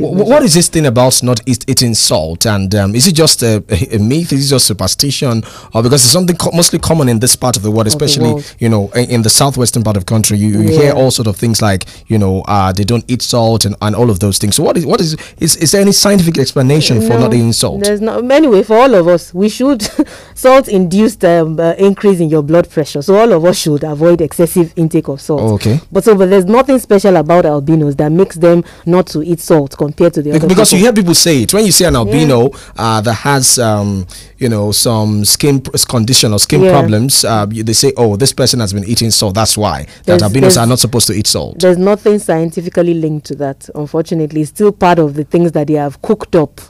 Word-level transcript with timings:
Wh- 0.00 0.26
what 0.28 0.42
is 0.42 0.54
this 0.54 0.68
thing 0.68 0.86
about 0.86 1.22
not 1.22 1.40
eat, 1.46 1.64
eating 1.68 1.94
salt? 1.94 2.46
And 2.46 2.74
um, 2.74 2.94
is 2.94 3.06
it 3.06 3.12
just 3.14 3.42
a, 3.42 3.62
a, 3.94 3.98
myth? 3.98 4.32
Is 4.32 4.46
it 4.46 4.50
just 4.50 4.66
superstition? 4.66 5.42
Or 5.74 5.82
because 5.82 6.02
it's 6.04 6.12
something 6.12 6.36
co- 6.36 6.50
mostly 6.52 6.78
common 6.78 7.08
in 7.08 7.18
this 7.20 7.36
part 7.36 7.56
of 7.56 7.62
the 7.62 7.70
world, 7.70 7.86
the 7.86 7.88
especially 7.90 8.32
world. 8.32 8.54
you 8.58 8.68
know 8.68 8.88
in, 8.90 9.10
in 9.10 9.22
the 9.22 9.30
southwestern 9.30 9.82
part 9.82 9.96
of 9.96 10.04
the 10.04 10.08
country, 10.08 10.38
you, 10.38 10.48
you 10.48 10.70
Yeah. 10.70 10.80
hear 10.80 10.92
all 10.92 11.10
sort 11.10 11.26
of 11.28 11.36
things 11.36 11.60
like 11.62 11.86
you 12.08 12.18
know 12.18 12.42
uh, 12.42 12.72
they 12.72 12.84
don't 12.84 13.04
eat 13.08 13.22
salt 13.22 13.64
and, 13.64 13.76
and 13.82 13.94
all 13.96 14.10
of 14.10 14.20
those 14.20 14.38
things. 14.38 14.56
So 14.56 14.62
what 14.62 14.76
is 14.76 14.86
what 14.86 15.00
is 15.00 15.16
is, 15.38 15.56
is 15.56 15.72
there 15.72 15.80
any 15.80 15.92
scientific 15.92 16.38
explanation 16.38 17.00
for 17.00 17.18
not 17.18 17.34
eating 17.34 17.52
salt? 17.52 17.82
There's 17.84 18.00
no 18.00 18.18
anyway 18.28 18.62
for 18.62 18.76
all 18.78 18.94
of 18.94 19.08
us. 19.08 19.34
We 19.34 19.48
should 19.48 19.82
salt 20.34 20.68
induced 20.68 21.24
um, 21.24 21.58
uh, 21.60 21.72
increase 21.78 22.20
in 22.20 22.28
your 22.30 22.42
blood 22.42 22.68
pressure. 22.70 23.02
So 23.02 23.16
all 23.16 23.32
of 23.32 23.44
us 23.44 23.58
should 23.58 23.84
avoid 23.84 24.20
excessive 24.20 24.72
intake 24.76 25.08
of 25.08 25.20
salt. 25.20 25.40
Okay. 25.60 25.80
But 25.92 26.04
so 26.04 26.14
but 26.14 26.30
there's 26.30 26.44
nothing 26.46 26.78
special 26.78 27.16
about 27.16 27.44
albinos 27.46 27.96
that 27.96 28.10
makes 28.12 28.36
them 28.36 28.64
not 28.86 29.06
to 29.08 29.22
eat 29.22 29.40
salt 29.40 29.76
compared 29.90 30.14
to 30.14 30.22
the 30.22 30.30
other 30.32 30.46
because 30.48 30.72
you 30.72 30.78
hear 30.78 30.92
people 30.92 31.14
say 31.14 31.42
it 31.42 31.52
when 31.52 31.64
you 31.66 31.72
see 31.72 31.84
an 31.84 31.96
albino 31.96 32.50
uh, 32.76 33.00
that 33.00 33.14
has 33.14 33.58
um, 33.58 34.06
you 34.38 34.48
know 34.48 34.72
some 34.72 35.24
skin 35.24 35.60
pr- 35.60 35.76
condition 35.88 36.32
or 36.32 36.38
skin 36.38 36.62
Yeah. 36.62 36.70
problems 36.72 37.24
uh, 37.24 37.46
they 37.46 37.72
say 37.72 37.92
oh 37.96 38.16
this 38.16 38.32
person 38.32 38.60
has 38.60 38.72
been 38.72 38.84
eating 38.84 39.10
salt 39.10 39.34
that's 39.34 39.56
why 39.56 39.82
that 39.84 40.04
There's- 40.06 40.22
albinos 40.22 40.56
are 40.56 40.66
not 40.66 40.78
supposed 40.78 41.06
to 41.08 41.12
eat 41.14 41.26
salt 41.26 41.58
There's 41.58 41.78
nothing 41.78 42.18
scientifically 42.18 42.94
linked 42.94 43.26
to 43.26 43.34
that. 43.36 43.68
Unfortunately, 43.74 44.40
it's 44.42 44.50
still 44.50 44.72
part 44.72 44.98
of 44.98 45.14
the 45.14 45.24
things 45.24 45.52
that 45.52 45.66
they 45.66 45.74
have 45.74 46.00
cooked 46.02 46.34
up 46.36 46.60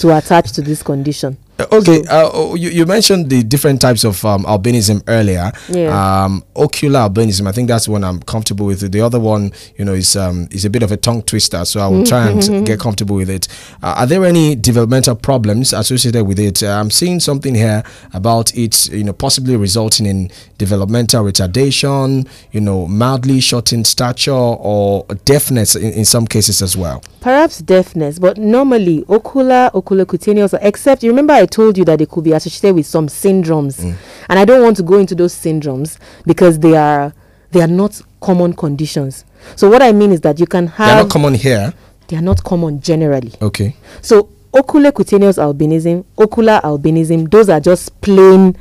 to 0.00 0.16
attach 0.16 0.52
to 0.52 0.62
this 0.62 0.82
condition. 0.82 1.36
Uh, 1.58 1.66
Okay, 1.70 2.04
uh, 2.08 2.30
oh, 2.32 2.54
you, 2.54 2.70
you 2.70 2.86
mentioned 2.86 3.30
the 3.30 3.42
different 3.42 3.80
types 3.80 4.04
of 4.04 4.24
um, 4.24 4.44
albinism 4.44 5.02
earlier. 5.06 5.52
Yeah. 5.68 6.24
Um, 6.24 6.44
ocular 6.56 7.00
albinism, 7.00 7.46
I 7.46 7.52
think 7.52 7.68
that's 7.68 7.86
one 7.88 8.04
I'm 8.04 8.20
comfortable 8.20 8.66
with. 8.66 8.90
The 8.90 9.00
other 9.00 9.20
one, 9.20 9.52
you 9.76 9.84
know, 9.84 9.94
is 9.94 10.16
um, 10.16 10.48
is 10.50 10.64
a 10.64 10.70
bit 10.70 10.82
of 10.82 10.92
a 10.92 10.96
tongue 10.96 11.22
twister, 11.22 11.64
so 11.64 11.80
I 11.80 11.86
will 11.88 12.04
try 12.04 12.28
and 12.28 12.66
get 12.66 12.80
comfortable 12.80 13.16
with 13.16 13.30
it. 13.30 13.48
Uh, 13.82 13.94
are 13.98 14.06
there 14.06 14.24
any 14.24 14.54
developmental 14.54 15.14
problems 15.14 15.72
associated 15.72 16.24
with 16.24 16.38
it? 16.38 16.62
Uh, 16.62 16.68
I'm 16.68 16.90
seeing 16.90 17.20
something 17.20 17.54
here 17.54 17.82
about 18.12 18.54
it, 18.56 18.88
you 18.88 19.04
know, 19.04 19.12
possibly 19.12 19.56
resulting 19.56 20.06
in 20.06 20.30
developmental 20.58 21.24
retardation, 21.24 22.28
you 22.52 22.60
know, 22.60 22.86
mildly 22.86 23.40
shortened 23.40 23.86
stature 23.86 24.32
or 24.32 25.04
deafness 25.24 25.76
in, 25.76 25.92
in 25.92 26.04
some 26.04 26.26
cases 26.26 26.62
as 26.62 26.76
well. 26.76 27.02
Perhaps 27.20 27.58
deafness, 27.58 28.18
but 28.18 28.38
normally 28.38 29.04
ocular, 29.08 29.70
oculocutaneous, 29.74 30.56
except 30.62 31.02
you 31.02 31.10
remember 31.10 31.34
I 31.34 31.46
told 31.48 31.76
you 31.76 31.84
that 31.86 31.98
they 31.98 32.06
could 32.06 32.24
be 32.24 32.32
associated 32.32 32.74
with 32.76 32.86
some 32.86 33.08
syndromes, 33.08 33.80
mm. 33.80 33.94
and 34.28 34.38
I 34.38 34.44
don't 34.44 34.62
want 34.62 34.76
to 34.78 34.82
go 34.82 34.98
into 34.98 35.14
those 35.14 35.34
syndromes 35.34 35.98
because 36.24 36.58
they 36.58 36.76
are 36.76 37.12
they 37.50 37.60
are 37.60 37.66
not 37.66 38.00
common 38.20 38.52
conditions. 38.52 39.24
So 39.56 39.68
what 39.70 39.82
I 39.82 39.92
mean 39.92 40.12
is 40.12 40.20
that 40.22 40.38
you 40.38 40.46
can 40.46 40.66
have 40.68 40.86
They're 40.88 41.02
not 41.04 41.10
common 41.10 41.34
here. 41.34 41.72
they 42.08 42.16
are 42.16 42.22
not 42.22 42.42
common 42.44 42.80
generally. 42.80 43.32
Okay. 43.40 43.74
So 44.02 44.28
oculocutaneous 44.52 45.38
albinism, 45.38 46.04
ocular 46.16 46.60
albinism, 46.62 47.30
those 47.30 47.48
are 47.48 47.60
just 47.60 47.98
plain. 48.00 48.56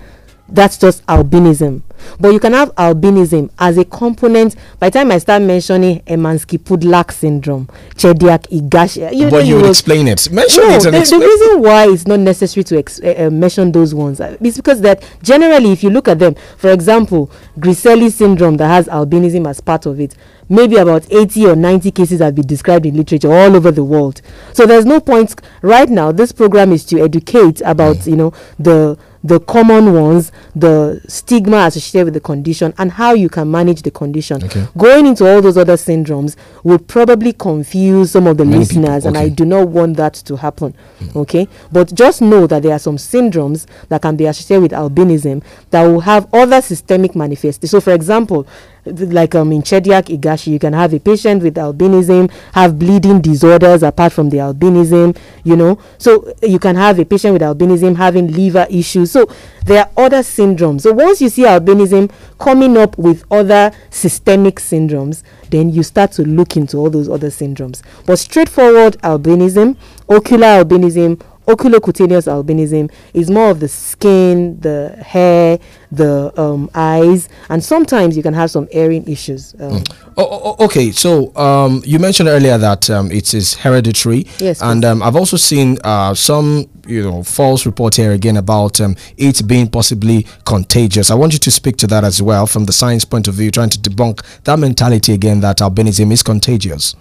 That's 0.50 0.78
just 0.78 1.06
albinism. 1.08 1.82
But 2.20 2.30
you 2.34 2.40
can 2.40 2.54
have 2.54 2.74
albinism 2.76 3.50
as 3.60 3.78
a 3.78 3.86
component. 3.86 4.56
By 4.80 4.90
the 4.90 5.00
time 5.00 5.12
I 5.12 5.18
start 5.18 5.42
mentioning 5.42 6.02
Hermansky-Pudlak 6.02 7.12
syndrome, 7.12 7.68
Chediak 7.96 8.48
Higashi, 8.50 9.14
you, 9.16 9.30
but 9.30 9.46
you 9.46 9.56
would 9.58 9.66
explain 9.66 10.08
it. 10.08 10.30
Mention 10.32 10.64
no, 10.64 10.76
it 10.76 10.84
the, 10.84 10.92
the 10.92 11.20
reason 11.20 11.62
why 11.62 11.88
it's 11.90 12.08
not 12.08 12.20
necessary 12.20 12.64
to 12.66 12.78
ex- 12.78 13.02
uh, 13.02 13.26
uh, 13.28 13.30
mention 13.30 13.72
those 13.72 13.94
ones 13.94 14.22
uh, 14.22 14.38
is 14.42 14.56
because 14.58 14.82
that 14.82 15.04
generally, 15.22 15.72
if 15.72 15.84
you 15.84 15.90
look 15.90 16.08
at 16.08 16.20
them, 16.20 16.36
for 16.58 16.72
example, 16.72 17.32
Griscelli 17.60 18.12
syndrome 18.12 18.58
that 18.58 18.68
has 18.68 18.88
albinism 18.88 19.48
as 19.50 19.60
part 19.60 19.86
of 19.86 20.00
it, 20.00 20.16
maybe 20.50 20.78
about 20.78 21.06
80 21.12 21.46
or 21.48 21.56
90 21.56 21.92
cases 21.92 22.20
have 22.22 22.36
been 22.36 22.48
described 22.48 22.86
in 22.86 22.96
literature 22.96 23.32
all 23.32 23.56
over 23.56 23.72
the 23.72 23.84
world. 23.84 24.22
So 24.54 24.66
there's 24.66 24.86
no 24.86 25.00
point 25.00 25.36
right 25.62 25.90
now. 25.90 26.12
This 26.12 26.32
program 26.32 26.72
is 26.72 26.86
to 26.86 27.02
educate 27.02 27.62
about 27.66 28.06
you 28.08 28.16
know 28.16 28.34
the 28.60 28.98
the 29.28 29.40
common 29.42 29.94
ones, 29.94 30.32
the 30.56 31.02
stigma 31.08 31.66
associated 31.66 32.06
with 32.06 32.14
the 32.14 32.20
condition, 32.20 32.74
and 32.78 32.92
how 32.92 33.14
you 33.14 33.28
can 33.30 33.52
manage 33.52 33.82
the 33.82 33.92
condition. 33.92 34.44
Okay. 34.44 34.66
Going 34.78 35.06
into 35.06 35.28
all 35.30 35.42
those 35.42 35.58
other 35.58 35.76
syndromes 35.76 36.36
will 36.64 36.80
probably 36.80 37.34
confuse 37.34 38.12
some 38.12 38.26
of 38.26 38.38
the 38.38 38.46
Many 38.46 38.60
listeners, 38.60 39.06
and 39.06 39.18
I 39.18 39.30
do 39.30 39.44
not 39.46 39.68
want 39.68 39.98
that 39.98 40.14
to 40.14 40.38
happen. 40.38 40.74
Hmm. 41.00 41.20
Okay, 41.20 41.48
but 41.72 41.94
just 41.94 42.22
know 42.22 42.48
that 42.48 42.64
there 42.64 42.72
are 42.74 42.80
some 42.80 42.96
syndromes 42.98 43.66
that 43.90 44.02
can 44.02 44.16
be 44.16 44.26
associated 44.26 44.62
with 44.62 44.72
albinism 44.72 45.44
that 45.72 45.84
will 45.84 46.00
have 46.00 46.28
other 46.34 46.62
systemic 46.62 47.16
manifestations. 47.16 47.72
So, 47.72 47.82
for 47.82 47.92
example, 47.94 48.48
like 48.92 49.36
um, 49.36 49.52
in 49.52 49.62
Chediak 49.62 50.06
Higashi, 50.06 50.48
you 50.48 50.60
can 50.60 50.74
have 50.74 50.94
a 50.94 51.00
patient 51.00 51.44
with 51.44 51.56
albinism 51.56 52.32
have 52.54 52.80
bleeding 52.80 53.22
disorders 53.22 53.84
apart 53.84 54.14
from 54.14 54.30
the 54.30 54.38
albinism. 54.38 55.18
You 55.44 55.56
know, 55.56 55.80
so 55.98 56.30
uh, 56.30 56.34
you 56.48 56.60
can 56.60 56.76
have 56.76 57.00
a 57.00 57.06
patient 57.06 57.34
with 57.34 57.42
albinism 57.42 57.96
having 57.96 58.32
liver 58.32 58.68
issues. 58.70 59.12
So 59.12 59.30
there 59.66 59.86
are 59.86 60.06
other 60.06 60.20
syndromes. 60.20 60.82
So 60.82 60.94
once 60.94 61.22
you 61.22 61.30
see 61.30 61.44
albinism 61.44 62.12
coming 62.40 62.78
up 62.78 62.98
with 62.98 63.24
other 63.32 63.72
systemic 63.90 64.56
syndromes, 64.56 65.24
then 65.50 65.70
you 65.70 65.84
start 65.84 66.12
to 66.14 66.24
look 66.24 66.58
into 66.58 66.78
all 66.78 66.90
those 66.90 67.10
other 67.10 67.30
syndromes. 67.30 67.82
But 68.06 68.20
straightforward 68.20 68.98
albinism, 69.02 69.78
ocular 70.10 70.64
albinism, 70.64 71.22
oculocutaneous 71.48 72.28
albinism 72.28 72.92
is 73.14 73.30
more 73.30 73.50
of 73.50 73.60
the 73.60 73.68
skin, 73.68 74.60
the 74.60 74.96
hair, 75.06 75.60
the 75.92 76.32
um, 76.40 76.70
eyes, 76.76 77.30
and 77.50 77.64
sometimes 77.64 78.16
you 78.18 78.24
can 78.24 78.34
have 78.34 78.52
some 78.52 78.68
hearing 78.72 79.08
issues. 79.08 79.56
Um, 79.60 79.84
Oh, 80.20 80.28
oh, 80.32 80.56
oh, 80.60 80.66
okay. 80.66 80.92
So 80.92 81.36
um, 81.36 81.84
you 81.86 82.00
mentioned 82.00 82.28
earlier 82.28 82.58
that 82.58 82.90
um, 82.90 83.12
it 83.12 83.36
is 83.36 83.54
hereditary. 83.54 84.26
Yes, 84.40 84.64
And 84.64 84.84
um, 84.84 85.04
I've 85.04 85.16
also 85.16 85.38
seen 85.38 85.78
uh, 85.84 86.16
some, 86.16 86.68
you 86.88 87.04
know, 87.04 87.22
false 87.22 87.68
report 87.68 87.94
here 87.96 88.14
again 88.14 88.36
about 88.36 88.82
um, 88.82 88.96
it 89.18 89.48
being 89.48 89.70
possibly 89.70 90.26
contagious. 90.44 91.12
I 91.12 91.16
want 91.16 91.34
you 91.34 91.40
to 91.40 91.52
speak 91.52 91.78
to 91.78 91.88
that 91.88 92.04
as 92.04 92.20
well 92.20 92.48
from 92.48 92.66
the 92.66 92.74
science 92.74 93.06
point 93.06 93.28
of 93.28 93.36
view, 93.36 93.52
trying 93.52 93.70
to 93.70 93.78
debunk 93.78 94.24
that 94.46 94.58
mentality 94.58 95.14
again 95.14 95.40
that 95.42 95.58
albinism 95.58 96.12
is 96.12 96.24
contagious. 96.24 96.96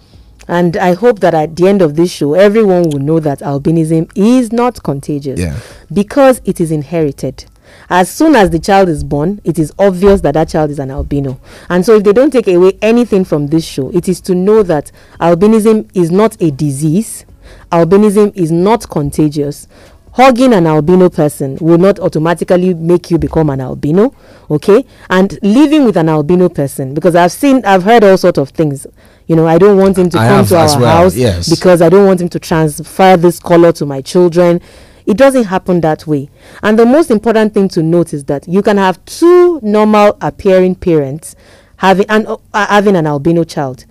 And 0.49 0.77
I 0.77 0.95
hope 0.95 1.21
that 1.21 1.35
at 1.35 1.57
the 1.57 1.67
end 1.69 1.83
of 1.83 1.97
this 1.97 2.11
show, 2.11 2.35
everyone 2.35 2.85
will 2.91 3.01
know 3.01 3.19
that 3.21 3.41
albinism 3.41 4.11
is 4.15 4.53
not 4.53 4.83
contagious 4.83 5.41
Yeah. 5.41 5.57
because 5.93 6.41
it 6.45 6.61
is 6.61 6.71
inherited. 6.71 7.45
As 7.91 8.09
soon 8.09 8.35
as 8.37 8.51
the 8.51 8.59
child 8.59 8.89
is 8.89 9.05
born, 9.05 9.41
it 9.45 9.59
is 9.59 9.73
obvious 9.79 10.21
that 10.23 10.35
that 10.35 10.49
child 10.49 10.71
is 10.71 10.79
an 10.79 10.91
albino. 10.91 11.39
And 11.69 11.85
so, 11.85 11.97
if 11.97 12.05
they 12.05 12.13
don't 12.13 12.33
take 12.33 12.49
away 12.49 12.79
anything 12.81 13.25
from 13.25 13.49
this 13.49 13.65
show, 13.65 13.91
it 13.91 14.09
is 14.09 14.21
to 14.23 14.35
know 14.35 14.63
that 14.65 14.91
albinism 15.21 15.89
is 15.95 16.11
not 16.11 16.41
a 16.41 16.51
disease, 16.51 17.25
albinism 17.73 18.33
is 18.35 18.51
not 18.51 18.89
contagious. 18.89 19.67
Hugging 20.13 20.55
an 20.55 20.67
albino 20.67 21.11
person 21.11 21.59
will 21.61 21.77
not 21.77 21.99
automatically 22.01 22.73
make 22.73 23.11
you 23.11 23.19
become 23.19 23.51
an 23.51 23.61
albino, 23.61 24.15
okay? 24.51 24.85
And 25.11 25.39
living 25.43 25.85
with 25.85 25.97
an 25.99 26.09
albino 26.09 26.49
person, 26.49 26.95
because 26.95 27.15
I've 27.15 27.33
seen, 27.33 27.63
I've 27.67 27.83
heard 27.83 28.03
all 28.03 28.17
sorts 28.17 28.39
of 28.39 28.49
things. 28.49 28.87
You 29.27 29.35
know, 29.37 29.47
I 29.47 29.59
don't 29.59 29.77
want 29.77 29.99
him 29.99 30.09
to 30.11 30.19
I 30.19 30.29
come 30.29 30.47
to 30.47 30.57
our 30.57 30.81
well, 30.81 30.97
house 31.03 31.17
yes. 31.17 31.49
because 31.51 31.83
I 31.83 31.89
don't 31.89 32.07
want 32.07 32.21
him 32.21 32.29
to 32.29 32.39
transfer 32.39 33.17
this 33.17 33.41
color 33.41 33.73
to 33.73 33.85
my 33.87 34.01
children. 34.01 34.61
It 35.05 35.17
doesn't 35.17 35.45
happen 35.45 35.81
that 35.83 36.07
way. 36.07 36.29
And 36.63 36.79
the 36.79 36.87
most 36.87 37.11
important 37.11 37.55
thing 37.55 37.69
to 37.71 37.83
note 37.83 38.13
is 38.13 38.25
that 38.25 38.47
you 38.49 38.63
can 38.63 38.77
have 38.77 39.05
two 39.05 39.61
normal 39.63 40.17
appearing 40.21 40.77
parents 40.77 41.35
having 41.77 42.07
an, 42.09 42.27
uh, 42.55 42.67
having 42.69 42.97
an 42.97 43.07
albino 43.07 43.45
child. 43.45 43.85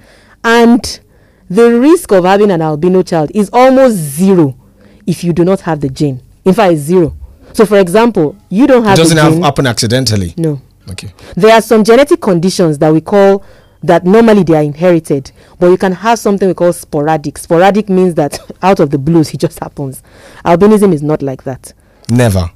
And 0.44 1.00
the 1.50 1.80
risk 1.80 2.12
of 2.12 2.24
having 2.24 2.52
an 2.52 2.62
albino 2.62 3.02
child 3.04 3.32
is 3.34 3.50
almost 3.54 3.96
zero 3.96 4.56
if 5.06 5.24
you 5.24 5.34
do 5.34 5.44
not 5.46 5.62
have 5.62 5.82
the 5.82 5.90
gene. 5.90 6.22
In 6.46 6.54
fact, 6.54 6.76
zero. 6.78 7.16
So, 7.54 7.66
for 7.66 7.78
example, 7.80 8.36
you 8.50 8.68
don't 8.68 8.84
It 8.84 8.88
have 8.90 8.98
doesn't 8.98 9.18
have 9.18 9.34
gene. 9.34 9.42
happen 9.44 9.68
accidentally. 9.68 10.34
no. 10.38 10.62
Okay. 10.88 11.12
There 11.36 11.52
are 11.52 11.62
some 11.62 11.84
genetic 11.84 12.22
conditions 12.22 12.78
that 12.78 12.94
we 12.94 13.02
call 13.02 13.44
that 13.88 14.06
normally 14.06 14.44
they 14.44 14.56
are 14.56 14.64
inherited, 14.64 15.32
but 15.60 15.68
you 15.68 15.78
can 15.78 15.92
have 15.94 16.20
something 16.20 16.48
we 16.48 16.54
call 16.54 16.74
sporadic. 16.74 17.38
Sporadic 17.38 17.90
means 17.90 18.16
that 18.16 18.40
out 18.62 18.80
of 18.80 18.90
the 18.90 18.98
blues 18.98 19.34
it 19.34 19.40
just 19.40 19.60
happens. 19.60 20.02
Albinism 20.44 20.94
is 20.94 21.02
not 21.04 21.22
like 21.22 21.44
that. 21.44 21.74
Never. 22.10 22.52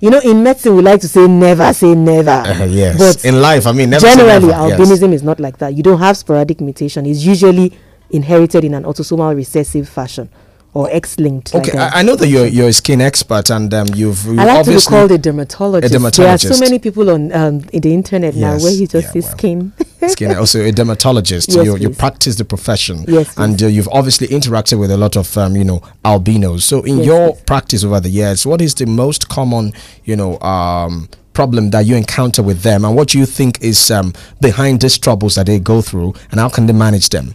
You 0.00 0.08
know, 0.10 0.20
in 0.20 0.42
medicine 0.42 0.76
we 0.76 0.82
like 0.82 1.00
to 1.02 1.08
say 1.08 1.26
never 1.26 1.72
say 1.74 1.94
never. 1.94 2.30
Uh, 2.30 2.64
yes. 2.64 2.98
But 2.98 3.24
in 3.24 3.42
life, 3.42 3.66
I 3.66 3.72
mean, 3.72 3.90
generally, 3.90 4.46
never, 4.46 4.68
yes. 4.68 4.80
albinism 4.80 5.12
is 5.12 5.22
not 5.22 5.38
like 5.38 5.58
that. 5.58 5.74
You 5.74 5.82
don't 5.82 5.98
have 5.98 6.16
sporadic 6.16 6.60
mutation. 6.62 7.04
It's 7.04 7.22
usually 7.22 7.76
inherited 8.08 8.64
in 8.64 8.72
an 8.72 8.84
autosomal 8.84 9.34
recessive 9.36 9.88
fashion 9.88 10.30
or 10.72 10.88
X-linked. 10.90 11.54
Okay, 11.54 11.76
like, 11.76 11.92
I, 11.94 11.98
I 11.98 12.02
know 12.02 12.16
that 12.16 12.28
you're 12.28 12.46
you're 12.46 12.68
a 12.68 12.72
skin 12.72 13.00
expert, 13.00 13.50
and 13.50 13.72
um, 13.74 13.88
you've, 13.94 14.24
you've 14.24 14.38
I 14.38 14.44
like 14.44 14.64
to 14.66 14.70
be 14.74 14.80
called 14.80 15.10
a 15.12 15.18
dermatologist. 15.18 16.16
There 16.16 16.28
are 16.28 16.38
so 16.38 16.58
many 16.58 16.78
people 16.78 17.10
on 17.10 17.32
um, 17.32 17.64
in 17.72 17.80
the 17.80 17.92
internet 17.92 18.34
now 18.36 18.58
where 18.58 18.72
you 18.72 18.86
just 18.86 19.08
yeah, 19.08 19.12
see 19.12 19.20
well. 19.20 19.30
skin. 19.36 19.72
skin 20.08 20.34
also 20.36 20.60
a 20.64 20.72
dermatologist. 20.72 21.48
Yes, 21.50 21.64
you, 21.66 21.76
you 21.76 21.90
practice 21.90 22.36
the 22.36 22.44
profession. 22.44 23.04
Yes, 23.08 23.36
and 23.36 23.62
uh, 23.62 23.66
you've 23.66 23.88
obviously 23.92 24.28
interacted 24.28 24.78
with 24.78 24.90
a 24.90 24.96
lot 24.96 25.16
of 25.16 25.36
um, 25.36 25.56
you 25.56 25.64
know 25.64 25.82
albinos. 26.04 26.64
So 26.64 26.82
in 26.82 26.98
Yes, 26.98 27.06
your 27.06 27.32
please. 27.34 27.42
practice 27.44 27.84
over 27.84 28.00
the 28.00 28.08
years 28.10 28.46
what 28.46 28.60
is 28.60 28.74
the 28.74 28.86
most 28.86 29.28
common 29.28 29.72
you 30.04 30.16
know 30.16 30.38
um, 30.40 31.08
problem 31.32 31.70
that 31.70 31.86
you 31.86 31.96
encounter 31.96 32.42
with 32.42 32.62
them? 32.62 32.84
And 32.84 32.96
what 32.96 33.08
do 33.08 33.18
you 33.18 33.26
think 33.26 33.62
is 33.62 33.90
um, 33.90 34.12
behind 34.40 34.80
these 34.80 34.98
troubles 34.98 35.34
that 35.36 35.46
they 35.46 35.58
go 35.58 35.80
through? 35.82 36.14
And 36.30 36.40
how 36.40 36.48
can 36.48 36.66
they 36.66 36.72
manage 36.72 37.08
them? 37.10 37.34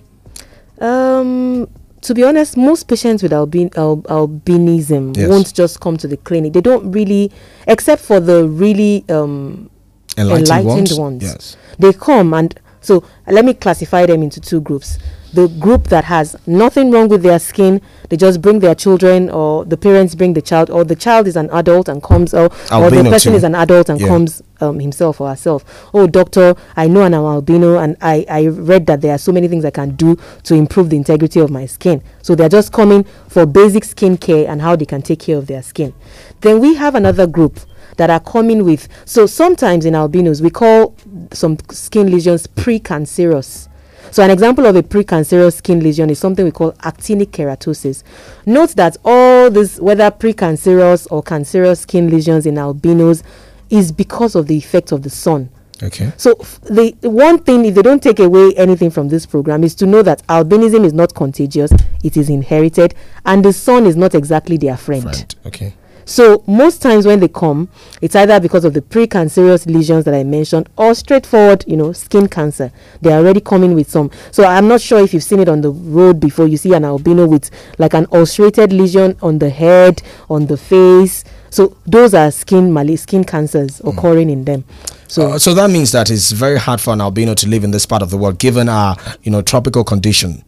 Um, 0.80 1.68
to 2.02 2.14
be 2.14 2.24
honest, 2.24 2.58
most 2.58 2.88
patients 2.88 3.24
with 3.24 3.32
albin- 3.34 3.72
al- 3.78 4.04
albinism 4.04 5.16
Yes. 5.18 5.30
won't 5.30 5.54
just 5.54 5.80
come 5.80 5.98
to 5.98 6.08
the 6.08 6.18
clinic. 6.18 6.54
They 6.54 6.62
don't 6.62 6.92
really, 6.92 7.32
except 7.68 8.02
for 8.02 8.20
the 8.20 8.48
really 8.48 9.06
um, 9.10 9.70
Enlightened, 10.18 10.48
enlightened 10.50 10.68
ones? 10.90 11.00
ones. 11.00 11.24
Yes. 11.24 11.58
They 11.78 11.94
come 11.94 12.34
and 12.34 12.58
so 12.86 13.04
let 13.28 13.44
me 13.44 13.54
classify 13.56 14.06
them 14.06 14.22
into 14.22 14.40
two 14.40 14.62
groups. 14.62 15.00
The 15.34 15.48
group 15.48 15.86
that 15.88 16.06
has 16.06 16.36
nothing 16.48 16.92
wrong 16.92 17.10
with 17.10 17.24
their 17.24 17.40
skin, 17.40 17.82
they 18.10 18.16
just 18.16 18.42
bring 18.42 18.60
their 18.60 18.76
children, 18.76 19.30
or 19.30 19.66
the 19.66 19.76
parents 19.76 20.14
bring 20.16 20.34
the 20.34 20.42
child, 20.42 20.70
or 20.70 20.84
the 20.86 20.96
child 20.96 21.28
is 21.28 21.36
an 21.36 21.50
adult 21.52 21.90
and 21.90 22.02
comes, 22.02 22.34
or, 22.34 22.46
or 22.72 22.90
the 22.92 23.04
person 23.04 23.34
too. 23.34 23.38
is 23.38 23.44
an 23.44 23.56
adult 23.56 23.90
and 23.90 24.00
Yeah. 24.00 24.08
comes 24.08 24.42
um, 24.62 24.80
himself 24.80 25.20
or 25.20 25.28
herself. 25.30 25.90
Oh, 25.94 26.08
doctor, 26.08 26.56
I 26.78 26.88
know 26.88 27.02
I'm 27.02 27.14
albino, 27.16 27.80
and 27.80 27.98
I, 28.02 28.26
I 28.30 28.46
read 28.48 28.86
that 28.86 29.02
there 29.02 29.14
are 29.14 29.18
so 29.18 29.34
many 29.34 29.48
things 29.50 29.66
I 29.66 29.72
can 29.72 29.96
do 29.96 30.16
to 30.44 30.54
improve 30.56 30.90
the 30.92 30.96
integrity 30.96 31.40
of 31.42 31.50
my 31.50 31.66
skin. 31.66 32.02
So 32.22 32.36
they're 32.36 32.48
just 32.48 32.72
coming 32.72 33.04
for 33.28 33.46
basic 33.46 33.84
skin 33.84 34.16
care 34.18 34.48
and 34.48 34.62
how 34.62 34.76
they 34.78 34.86
can 34.86 35.02
take 35.02 35.20
care 35.20 35.38
of 35.38 35.48
their 35.48 35.64
skin. 35.64 35.94
Then 36.42 36.62
we 36.62 36.76
have 36.76 36.96
another 36.96 37.28
group 37.28 37.60
that 37.97 38.09
are 38.09 38.19
coming 38.19 38.63
with. 38.63 38.88
So 39.06 39.25
sometimes 39.25 39.86
in 39.86 39.95
albinos, 39.95 40.42
we 40.42 40.50
call 40.50 40.95
some 41.31 41.57
skin 41.71 42.12
lesions 42.12 42.47
precancerous. 42.47 43.68
So 44.12 44.24
an 44.24 44.30
example 44.30 44.65
of 44.65 44.75
a 44.75 44.83
precancerous 44.83 45.56
skin 45.57 45.81
lesion 45.81 46.09
is 46.09 46.19
something 46.19 46.45
we 46.45 46.51
call 46.51 46.71
actinic 46.83 47.31
keratosis. 47.31 48.03
Note 48.45 48.69
that 48.75 48.95
all 49.03 49.50
this, 49.50 49.80
whether 49.80 50.09
precancerous 50.12 51.07
or 51.12 51.21
cancerous 51.21 51.81
skin 51.81 52.09
lesions 52.09 52.45
in 52.45 52.57
albinos, 52.57 53.24
is 53.69 53.92
because 53.92 54.36
of 54.36 54.47
the 54.47 54.56
effect 54.56 54.92
of 54.92 55.01
the 55.01 55.09
sun. 55.09 55.50
Okay. 55.83 56.13
So 56.15 56.36
f- 56.39 56.62
the 56.62 56.95
one 57.01 57.39
thing, 57.39 57.65
if 57.65 57.75
they 57.75 57.81
don't 57.81 58.01
take 58.01 58.19
away 58.19 58.53
anything 58.56 58.89
from 58.89 59.09
this 59.09 59.25
program, 59.25 59.63
is 59.63 59.75
to 59.75 59.86
know 59.86 60.01
that 60.03 60.25
albinism 60.27 60.86
is 60.86 60.94
not 60.94 61.13
contagious; 61.13 61.71
it 62.03 62.15
is 62.15 62.30
inherited, 62.30 62.95
and 63.25 63.44
the 63.44 63.51
sun 63.51 63.86
is 63.86 63.97
not 63.97 64.15
exactly 64.15 64.56
their 64.57 64.77
friend. 64.77 65.06
Right. 65.06 65.36
Okay. 65.45 65.74
So 66.06 66.44
most 66.48 66.81
times 66.81 67.06
when 67.06 67.19
they 67.19 67.28
come, 67.28 67.68
it's 68.02 68.16
either 68.16 68.40
because 68.40 68.63
of 68.63 68.74
the 68.74 68.81
precancerous 68.81 69.66
lesions 69.66 70.06
that 70.06 70.13
I 70.13 70.24
mentioned 70.24 70.69
or 70.78 70.94
straightforward, 70.94 71.66
you 71.68 71.75
know, 71.75 71.94
skin 71.94 72.28
cancer. 72.28 72.72
They 73.02 73.12
are 73.12 73.18
already 73.19 73.42
coming 73.42 73.74
with 73.74 73.90
some. 73.90 74.12
So 74.31 74.46
I'm 74.46 74.68
not 74.68 74.81
sure 74.81 75.00
if 75.02 75.13
you've 75.13 75.24
seen 75.24 75.40
it 75.40 75.50
on 75.50 75.62
the 75.62 75.72
road 75.72 76.19
before. 76.19 76.48
You 76.48 76.57
see 76.57 76.74
an 76.74 76.86
albino 76.86 77.25
with 77.28 77.50
like 77.80 77.94
an 77.94 78.06
ulcerated 78.12 78.72
lesion 78.72 79.18
on 79.22 79.40
the 79.40 79.50
head, 79.50 80.02
on 80.30 80.46
the 80.46 80.57
face. 80.57 81.24
So 81.50 81.75
those 81.88 82.13
are 82.13 82.31
skin 82.31 82.72
mali- 82.72 82.98
skin 82.98 83.24
cancers 83.24 83.81
occurring 83.84 84.30
in 84.30 84.46
them. 84.46 84.63
So 85.07 85.34
Uh, 85.34 85.40
so 85.40 85.54
that 85.54 85.69
means 85.69 85.92
that 85.92 86.10
it's 86.12 86.31
very 86.31 86.60
hard 86.60 86.81
for 86.81 86.94
an 86.94 87.02
albino 87.02 87.34
to 87.36 87.48
live 87.48 87.63
in 87.63 87.72
this 87.72 87.86
part 87.86 88.02
of 88.02 88.10
the 88.10 88.18
world, 88.18 88.38
given 88.38 88.69
our, 88.69 88.98
you 89.24 89.31
know, 89.31 89.42
tropical 89.42 89.84
condition. 89.84 90.44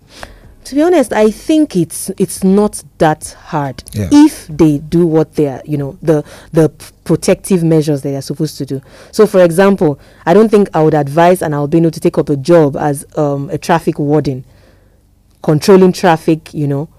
To 0.68 0.76
be 0.76 0.82
honest, 0.84 1.14
I 1.14 1.32
think 1.32 1.76
it's 1.76 2.10
it's 2.18 2.44
not 2.44 2.84
that 2.98 3.36
hard 3.48 3.84
Yeah. 3.94 4.10
if 4.12 4.48
they 4.48 4.80
do 4.80 5.06
what 5.08 5.36
they 5.36 5.48
are, 5.48 5.62
you 5.66 5.78
know, 5.78 5.98
the 6.02 6.24
the 6.52 6.70
p- 6.70 6.86
protective 7.06 7.64
measures 7.64 8.02
they 8.02 8.16
are 8.16 8.22
supposed 8.22 8.58
to 8.58 8.66
do. 8.66 8.82
So, 9.12 9.26
for 9.26 9.42
example, 9.44 9.98
I 10.26 10.34
don't 10.34 10.50
think 10.50 10.70
I 10.74 10.84
would 10.84 10.94
advise 10.94 11.42
an 11.42 11.54
albino 11.54 11.90
to 11.90 12.00
take 12.00 12.18
up 12.18 12.30
a 12.30 12.36
job 12.36 12.76
as 12.76 13.06
um, 13.16 13.50
a 13.50 13.58
traffic 13.58 13.98
warden, 13.98 14.44
controlling 15.42 15.94
traffic. 15.94 16.54
You 16.54 16.68
know, 16.68 16.90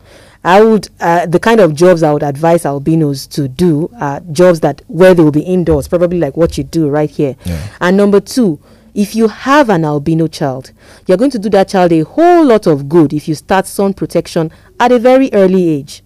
I 0.45 0.63
would 0.63 0.89
uh, 1.01 1.27
the 1.27 1.39
kind 1.39 1.61
of 1.61 1.75
jobs 1.75 2.03
I 2.03 2.13
would 2.13 2.23
advise 2.23 2.65
albinos 2.65 3.27
to 3.29 3.49
do 3.49 3.91
are 4.01 4.21
jobs 4.33 4.61
that 4.61 4.83
where 4.87 5.13
they 5.15 5.23
will 5.23 5.31
be 5.33 5.43
indoors, 5.43 5.89
probably 5.89 6.19
like 6.19 6.37
what 6.37 6.57
you 6.57 6.65
do 6.65 6.89
right 6.89 7.11
here. 7.11 7.37
Yeah. 7.45 7.69
And 7.81 7.97
number 7.97 8.21
two, 8.21 8.59
if 8.99 9.15
you 9.15 9.29
have 9.29 9.71
an 9.71 9.85
albino 9.85 10.27
child, 10.27 10.73
you're 11.07 11.17
going 11.17 11.31
to 11.31 11.39
do 11.39 11.49
that 11.49 11.69
child 11.69 11.93
a 11.93 12.01
whole 12.01 12.45
lot 12.45 12.67
of 12.67 12.89
good 12.89 13.13
if 13.13 13.29
you 13.29 13.35
start 13.37 13.65
sun 13.65 13.95
protection 13.95 14.51
at 14.81 14.91
a 14.91 14.99
very 14.99 15.31
early 15.33 15.69
age. 15.69 16.03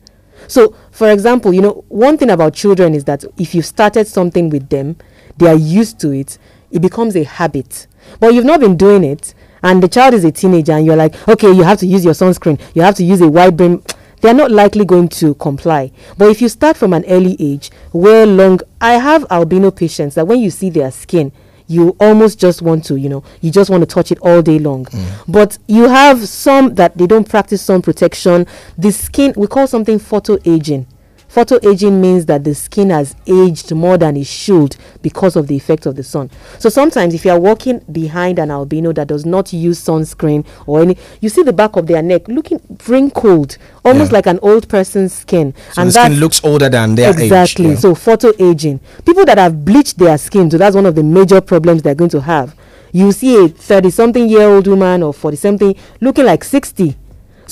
So, 0.47 0.77
for 0.91 1.11
example, 1.11 1.55
you 1.55 1.63
know, 1.63 1.87
one 1.89 2.19
thing 2.19 2.29
about 2.29 2.53
children 2.53 2.95
is 2.95 3.05
that 3.05 3.25
if 3.39 3.55
you've 3.55 3.65
started 3.65 4.07
something 4.07 4.51
with 4.51 4.69
them, 4.69 4.97
they 5.39 5.47
are 5.49 5.57
used 5.57 6.01
to 6.01 6.11
it, 6.11 6.37
it 6.71 6.83
becomes 6.83 7.17
a 7.17 7.25
habit. 7.25 7.87
But 8.21 8.35
you've 8.35 8.45
not 8.45 8.61
been 8.61 8.77
doing 8.77 9.05
it, 9.05 9.33
and 9.63 9.83
the 9.83 9.89
child 9.89 10.13
is 10.13 10.27
a 10.27 10.31
teenager, 10.31 10.73
and 10.73 10.85
you're 10.85 10.95
like, 10.95 11.27
okay, 11.27 11.51
you 11.51 11.63
have 11.63 11.79
to 11.79 11.87
use 11.87 12.05
your 12.05 12.13
sunscreen, 12.13 12.61
you 12.75 12.83
have 12.83 12.97
to 12.97 13.05
use 13.05 13.23
a 13.23 13.29
wide 13.29 13.57
brim. 13.57 13.83
They're 14.21 14.35
not 14.35 14.51
likely 14.51 14.85
going 14.85 15.09
to 15.09 15.33
comply. 15.37 15.93
But 16.19 16.29
if 16.29 16.43
you 16.43 16.51
start 16.51 16.77
from 16.77 16.93
an 16.93 17.07
early 17.07 17.37
age, 17.41 17.71
where 17.93 18.27
long, 18.27 18.61
I 18.83 18.93
have 18.95 19.25
albino 19.31 19.71
patients 19.71 20.15
that 20.17 20.27
when 20.27 20.41
you 20.41 20.51
see 20.51 20.69
their 20.69 20.91
skin, 20.91 21.33
you 21.73 21.97
almost 21.99 22.39
just 22.39 22.63
want 22.63 22.85
to, 22.85 22.97
you 22.97 23.09
know, 23.09 23.25
you 23.41 23.51
just 23.51 23.71
want 23.71 23.81
to 23.83 23.87
touch 23.87 24.13
it 24.13 24.19
all 24.21 24.43
day 24.43 24.59
long. 24.59 24.85
Mm. 24.87 25.07
But 25.27 25.59
you 25.67 25.89
have 25.89 26.29
some 26.29 26.75
that 26.75 26.97
they 26.99 27.07
don't 27.07 27.29
practice 27.29 27.63
sun 27.63 27.83
protection. 27.83 28.47
The 28.77 28.93
skin, 28.93 29.33
we 29.37 29.47
call 29.47 29.67
something 29.67 29.99
photo 29.99 30.39
aging. 30.45 30.87
Photo 31.33 31.59
aging 31.67 31.99
means 31.99 32.27
that 32.27 32.45
the 32.45 32.55
skin 32.55 32.91
has 32.91 33.17
aged 33.27 33.73
more 33.75 33.97
than 33.97 34.19
it 34.19 34.27
should 34.27 34.77
because 35.01 35.35
of 35.35 35.47
the 35.47 35.57
effect 35.57 35.87
of 35.87 35.97
the 35.97 36.03
sun. 36.03 36.31
So 36.59 36.69
sometimes, 36.69 37.15
if 37.15 37.25
you 37.25 37.31
are 37.31 37.41
walking 37.41 37.79
behind 37.91 38.39
an 38.39 38.51
albino 38.51 38.93
that 38.93 39.09
does 39.09 39.25
not 39.25 39.51
use 39.51 39.83
sunscreen 39.83 40.45
or 40.67 40.83
any, 40.83 40.99
you 41.23 41.31
see 41.31 41.43
the 41.43 41.55
back 41.55 41.77
of 41.77 41.87
their 41.87 42.03
neck 42.03 42.29
looking 42.29 42.61
wrinkled, 42.87 43.57
almost 43.83 44.11
Yeah. 44.11 44.17
like 44.19 44.27
an 44.27 44.41
old 44.43 44.69
person's 44.69 45.15
skin. 45.15 45.55
So 45.73 45.83
the 45.87 45.93
skin 45.93 46.21
looks 46.21 46.45
older 46.45 46.69
than 46.69 46.97
their 46.97 47.09
exactly. 47.13 47.65
age. 47.65 47.71
yeah. 47.73 47.79
So 47.79 47.95
photo 47.95 48.33
aging. 48.39 48.81
People 49.07 49.25
that 49.25 49.39
have 49.39 49.65
bleached 49.65 49.97
their 49.97 50.19
skin, 50.19 50.51
so 50.51 50.59
that's 50.59 50.77
one 50.77 50.85
of 50.85 50.95
the 50.97 51.03
major 51.03 51.41
problems 51.41 51.81
they're 51.81 51.95
going 51.95 52.11
to 52.11 52.21
have. 52.21 52.55
You 52.93 53.11
see 53.11 53.43
a 53.43 53.49
30 53.49 53.89
something 53.89 54.29
year 54.29 54.43
old 54.43 54.67
woman 54.67 55.03
or 55.03 55.15
40 55.15 55.37
something 55.39 55.75
looking 56.03 56.27
like 56.27 56.45
60. 56.45 56.95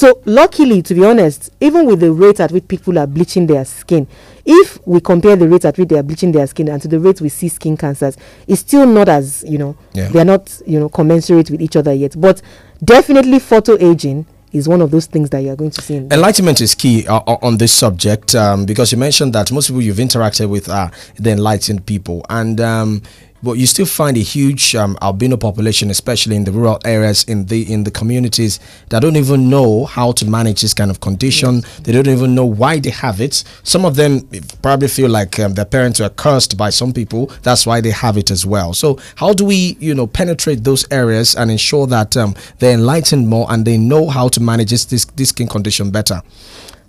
So 0.01 0.23
luckily, 0.25 0.81
to 0.81 0.95
be 0.95 1.05
honest, 1.05 1.51
even 1.61 1.85
with 1.85 2.01
the 2.01 2.11
rate 2.11 2.41
at 2.41 2.51
which 2.53 2.67
people 2.69 2.99
are 2.99 3.07
bleaching 3.07 3.47
their 3.47 3.67
skin, 3.67 4.07
if 4.47 4.79
we 4.87 4.99
compare 4.99 5.37
the 5.37 5.47
rate 5.47 5.67
at 5.67 5.77
which 5.77 5.91
they 5.91 5.99
are 5.99 6.03
bleaching 6.03 6.33
their 6.33 6.47
skin 6.47 6.71
and 6.71 6.81
to 6.81 6.89
the 6.89 6.99
rate 6.99 7.21
we 7.21 7.29
see 7.29 7.49
skin 7.49 7.77
cancers, 7.77 8.17
it's 8.47 8.63
still 8.63 8.87
not 8.87 9.11
as 9.11 9.45
you 9.47 9.59
know 9.59 9.77
Yeah. 9.93 10.09
they 10.09 10.21
are 10.21 10.25
not 10.25 10.59
you 10.67 10.81
know 10.81 10.89
commensurate 10.89 11.51
with 11.51 11.61
each 11.61 11.77
other 11.77 11.93
yet. 11.93 12.19
But 12.19 12.41
definitely, 12.83 13.41
photo 13.41 13.77
aging 13.79 14.25
is 14.53 14.67
one 14.67 14.81
of 14.81 14.91
those 14.91 15.05
things 15.05 15.29
that 15.31 15.41
you 15.41 15.51
are 15.51 15.57
going 15.57 15.71
to 15.73 15.83
see. 15.83 15.97
In 15.97 16.11
Enlightenment 16.11 16.63
is 16.63 16.75
key 16.75 17.07
uh, 17.07 17.21
on 17.43 17.59
this 17.59 17.71
subject 17.75 18.35
um, 18.35 18.65
because 18.65 18.93
you 18.93 18.97
mentioned 18.97 19.35
that 19.35 19.53
most 19.53 19.67
people 19.67 19.83
you've 19.83 19.99
interacted 19.99 20.49
with 20.49 20.71
are 20.71 20.91
the 21.17 21.33
enlightened 21.33 21.85
people, 21.85 22.25
and 22.31 22.59
um, 22.63 23.03
but 23.43 23.53
you 23.53 23.67
still 23.67 23.87
find 23.87 24.17
a 24.17 24.21
huge 24.21 24.75
um, 24.75 24.97
albino 25.01 25.37
population, 25.37 25.91
especially 25.91 26.37
in 26.37 26.45
the 26.45 26.53
rural 26.53 26.79
areas 26.85 27.25
in 27.25 27.47
the 27.47 27.73
in 27.73 27.85
the 27.85 27.91
communities 27.91 28.61
that 28.89 29.01
don't 29.01 29.17
even 29.17 29.49
know 29.49 29.85
how 29.87 30.13
to 30.13 30.27
manage 30.27 30.61
this 30.61 30.75
kind 30.75 30.91
of 30.91 31.01
condition. 31.01 31.63
They 31.83 31.93
don't 31.93 32.09
even 32.09 32.35
know 32.35 32.45
why 32.45 32.79
they 32.79 32.91
have 32.91 33.21
it. 33.21 33.45
Some 33.63 33.85
of 33.85 33.97
them 33.97 34.29
probably 34.63 34.89
feel 34.89 35.09
like 35.09 35.39
um, 35.39 35.55
their 35.55 35.65
parents 35.65 36.01
were 36.01 36.11
cursed 36.11 36.57
by 36.57 36.71
some 36.71 36.93
people. 36.93 37.27
That's 37.43 37.67
why 37.67 37.81
they 37.81 37.91
have 37.91 38.17
it 38.17 38.31
as 38.31 38.45
well. 38.45 38.75
So 38.75 38.99
how 39.17 39.33
do 39.33 39.45
we, 39.45 39.77
you 39.81 39.95
know, 39.95 40.07
penetrate 40.07 40.65
those 40.65 40.87
areas 40.91 41.35
and 41.35 41.51
ensure 41.51 41.87
that 41.87 42.17
um, 42.17 42.35
they're 42.59 42.75
enlightened 42.75 43.29
more 43.29 43.47
and 43.51 43.65
they 43.65 43.79
know 43.79 44.09
how 44.09 44.29
to 44.29 44.41
manage 44.41 44.71
this 44.71 44.85
this, 44.85 45.05
this 45.07 45.31
skin 45.31 45.49
condition 45.49 45.91
better? 45.91 46.23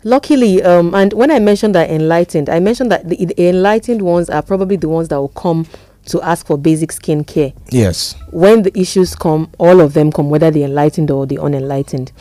Luckily, 0.03 0.63
um, 0.63 0.96
and 0.96 1.13
when 1.13 1.29
I 1.29 1.38
mentioned 1.38 1.75
that 1.75 1.91
enlightened, 1.91 2.50
I 2.50 2.60
mentioned 2.60 2.91
that 2.91 3.08
the, 3.08 3.24
the 3.24 3.50
enlightened 3.50 4.01
ones 4.01 4.31
are 4.31 4.41
probably 4.41 4.75
the 4.75 4.89
ones 4.89 5.10
that 5.10 5.17
will 5.17 5.29
come 5.29 5.67
to 6.05 6.22
ask 6.22 6.46
for 6.48 6.58
basic 6.58 6.91
skin 6.91 7.24
care. 7.24 7.53
Yes. 7.70 8.15
When 8.31 8.63
the 8.63 8.77
issues 8.79 9.15
come, 9.15 9.51
all 9.58 9.81
of 9.81 9.93
them 9.93 10.12
come, 10.12 10.29
whether 10.29 10.50
the 10.51 10.63
enlightened 10.63 11.12
or 11.12 11.25
the 11.25 11.38
unenlightened. 11.38 12.12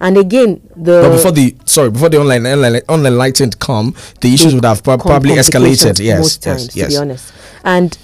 And 0.00 0.16
again, 0.18 0.60
the 0.76 1.02
But 1.02 1.12
before 1.16 1.32
the 1.32 1.56
sorry, 1.64 1.90
before 1.90 2.08
the 2.08 2.18
online 2.20 2.46
online 2.46 2.82
unenlightened 2.88 3.58
come, 3.58 3.94
the 4.20 4.32
issues 4.34 4.54
would 4.54 4.64
have 4.64 4.82
probably 4.82 5.32
escalated. 5.36 6.00
Yes, 6.00 6.18
most 6.18 6.46
yes, 6.46 6.56
times, 6.56 6.76
yes. 6.76 6.86
to 6.86 6.92
be 6.92 6.96
honest. 6.98 7.32
And 7.64 7.96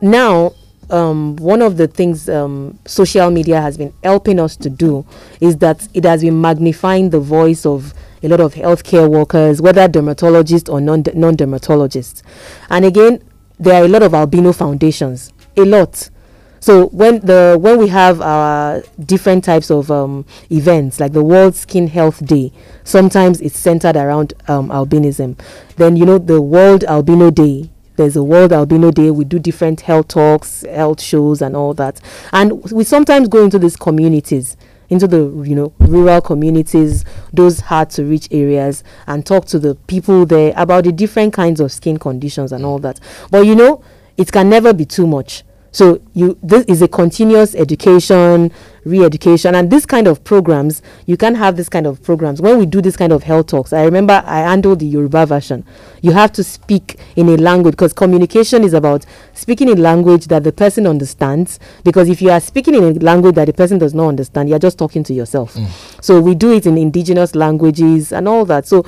now, 0.00 0.54
um, 0.90 1.36
one 1.36 1.62
of 1.62 1.76
the 1.76 1.88
things 1.88 2.28
um, 2.28 2.78
social 2.86 3.30
media 3.30 3.60
has 3.60 3.76
been 3.78 3.92
helping 4.02 4.38
us 4.38 4.56
to 4.56 4.68
do 4.70 5.06
is 5.40 5.56
that 5.58 5.86
it 5.94 6.04
has 6.04 6.22
been 6.22 6.40
magnifying 6.40 7.10
the 7.10 7.20
voice 7.20 7.64
of 7.64 7.94
a 8.22 8.28
lot 8.28 8.40
of 8.40 8.54
healthcare 8.54 9.10
workers, 9.10 9.60
whether 9.60 9.88
dermatologists 9.88 10.72
or 10.72 10.80
non 10.80 11.02
non 11.14 11.36
dermatologists. 11.36 12.22
And 12.70 12.84
again, 12.84 13.22
there 13.62 13.80
are 13.80 13.84
a 13.84 13.88
lot 13.88 14.02
of 14.02 14.12
albino 14.12 14.52
foundations, 14.52 15.32
a 15.56 15.64
lot. 15.64 16.10
So 16.58 16.86
when 16.88 17.20
the 17.20 17.56
when 17.60 17.78
we 17.78 17.88
have 17.88 18.20
our 18.20 18.82
different 19.04 19.42
types 19.42 19.70
of 19.70 19.90
um, 19.90 20.24
events 20.50 21.00
like 21.00 21.12
the 21.12 21.22
World 21.22 21.54
Skin 21.56 21.88
Health 21.88 22.24
Day, 22.24 22.52
sometimes 22.84 23.40
it's 23.40 23.58
centered 23.58 23.96
around 23.96 24.34
um, 24.46 24.68
albinism. 24.68 25.38
Then 25.76 25.96
you 25.96 26.06
know 26.06 26.18
the 26.18 26.40
World 26.40 26.84
Albino 26.84 27.30
Day. 27.30 27.70
There's 27.96 28.16
a 28.16 28.22
World 28.22 28.52
Albino 28.52 28.90
Day. 28.90 29.10
We 29.10 29.24
do 29.24 29.38
different 29.38 29.82
health 29.82 30.08
talks, 30.08 30.62
health 30.62 31.00
shows, 31.00 31.42
and 31.42 31.56
all 31.56 31.74
that. 31.74 32.00
And 32.32 32.62
we 32.70 32.84
sometimes 32.84 33.28
go 33.28 33.44
into 33.44 33.58
these 33.58 33.76
communities, 33.76 34.56
into 34.92 35.08
the 35.08 35.20
you 35.44 35.54
know 35.54 35.72
rural 35.78 36.20
communities, 36.20 37.04
those 37.32 37.60
hard 37.60 37.88
to 37.90 38.04
reach 38.04 38.28
areas, 38.30 38.84
and 39.06 39.24
talk 39.24 39.46
to 39.46 39.58
the 39.58 39.74
people 39.86 40.26
there 40.26 40.52
about 40.54 40.84
the 40.84 40.92
different 40.92 41.32
kinds 41.32 41.60
of 41.60 41.72
skin 41.72 41.98
conditions 41.98 42.52
and 42.52 42.64
all 42.64 42.78
that. 42.80 43.00
But 43.30 43.46
you 43.46 43.54
know, 43.54 43.82
it 44.18 44.30
can 44.30 44.50
never 44.50 44.74
be 44.74 44.84
too 44.84 45.06
much 45.06 45.44
So 45.72 46.02
you 46.12 46.38
this 46.42 46.64
is 46.66 46.82
a 46.82 46.88
continuous 46.88 47.54
education, 47.54 48.52
re-education, 48.84 49.54
and 49.54 49.70
this 49.70 49.86
kind 49.86 50.06
of 50.06 50.22
programs. 50.22 50.82
You 51.06 51.16
can 51.16 51.34
have 51.34 51.56
this 51.56 51.70
kind 51.70 51.86
of 51.86 52.02
programs 52.02 52.42
when 52.42 52.58
we 52.58 52.66
do 52.66 52.82
this 52.82 52.94
kind 52.96 53.10
of 53.10 53.22
health 53.22 53.46
talks. 53.46 53.72
I 53.72 53.84
remember 53.84 54.22
I 54.26 54.40
handled 54.40 54.80
the 54.80 54.86
Yoruba 54.86 55.24
version. 55.24 55.64
You 56.02 56.12
have 56.12 56.30
to 56.32 56.44
speak 56.44 56.98
in 57.16 57.28
a 57.30 57.36
language 57.38 57.72
because 57.72 57.94
communication 57.94 58.64
is 58.64 58.74
about 58.74 59.06
speaking 59.32 59.68
in 59.70 59.80
language 59.82 60.26
that 60.26 60.44
the 60.44 60.52
person 60.52 60.86
understands. 60.86 61.58
Because 61.84 62.10
if 62.10 62.20
you 62.20 62.30
are 62.30 62.40
speaking 62.40 62.74
in 62.74 62.84
a 62.84 62.90
language 63.00 63.34
that 63.36 63.46
the 63.46 63.54
person 63.54 63.78
does 63.78 63.94
not 63.94 64.08
understand, 64.08 64.50
you 64.50 64.54
are 64.54 64.60
just 64.60 64.78
talking 64.78 65.02
to 65.04 65.14
yourself. 65.14 65.54
Mm. 65.54 66.02
So 66.04 66.20
we 66.20 66.34
do 66.34 66.52
it 66.52 66.66
in 66.66 66.76
indigenous 66.76 67.34
languages 67.34 68.12
and 68.12 68.28
all 68.28 68.44
that. 68.44 68.66
So 68.66 68.84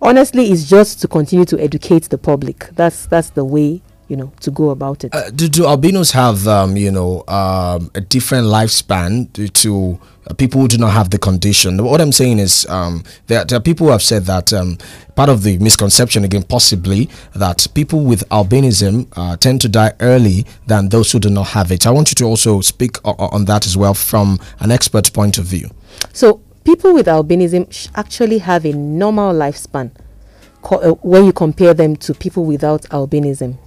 honestly, 0.00 0.52
it's 0.52 0.68
just 0.68 1.00
to 1.00 1.08
continue 1.08 1.44
to 1.46 1.58
educate 1.58 2.04
the 2.08 2.18
public. 2.18 2.68
That's 2.76 3.06
that's 3.06 3.30
the 3.30 3.44
way 3.44 3.82
you 4.08 4.16
know 4.16 4.32
to 4.40 4.50
go 4.50 4.70
about 4.70 5.04
it. 5.04 5.14
Uh, 5.14 5.30
do, 5.30 5.48
do 5.48 5.66
albinos 5.66 6.12
have 6.12 6.46
um, 6.46 6.76
you 6.76 6.90
know 6.90 7.24
um, 7.28 7.90
a 7.94 8.00
different 8.00 8.46
lifespan 8.46 9.32
to, 9.32 9.48
to 9.48 9.98
uh, 10.26 10.34
people 10.34 10.60
who 10.60 10.68
do 10.68 10.78
not 10.78 10.92
have 10.92 11.10
the 11.10 11.18
condition? 11.18 11.82
What 11.82 12.00
I'm 12.00 12.12
saying 12.12 12.38
is 12.38 12.66
um, 12.68 13.02
there, 13.26 13.44
there, 13.44 13.58
are 13.58 13.62
people 13.62 13.86
who 13.86 13.92
have 13.92 14.02
said 14.02 14.24
that 14.24 14.52
um, 14.52 14.78
part 15.14 15.28
of 15.28 15.42
the 15.42 15.58
misconception 15.58 16.24
again 16.24 16.42
possibly 16.42 17.08
that 17.34 17.66
people 17.74 18.04
with 18.04 18.28
albinism 18.28 19.08
uh, 19.16 19.36
tend 19.36 19.60
to 19.62 19.68
die 19.68 19.92
early 20.00 20.46
than 20.66 20.88
those 20.88 21.12
who 21.12 21.18
do 21.18 21.30
not 21.30 21.48
have 21.48 21.70
it. 21.72 21.86
I 21.86 21.90
want 21.90 22.10
you 22.10 22.14
to 22.16 22.24
also 22.24 22.60
speak 22.60 22.96
on 23.04 23.44
that 23.46 23.66
as 23.66 23.76
well 23.76 23.94
from 23.94 24.38
an 24.60 24.70
expert 24.70 25.12
point 25.12 25.38
of 25.38 25.44
view. 25.44 25.70
So 26.12 26.40
people 26.64 26.94
with 26.94 27.06
albinism 27.06 27.90
actually 27.94 28.38
have 28.38 28.64
a 28.64 28.72
normal 28.72 29.32
lifespan 29.34 29.90
uh, 30.64 30.90
when 31.02 31.26
you 31.26 31.32
compare 31.32 31.74
them 31.74 31.94
to 31.96 32.14
people 32.14 32.44
without 32.44 32.82
albinism 32.84 33.58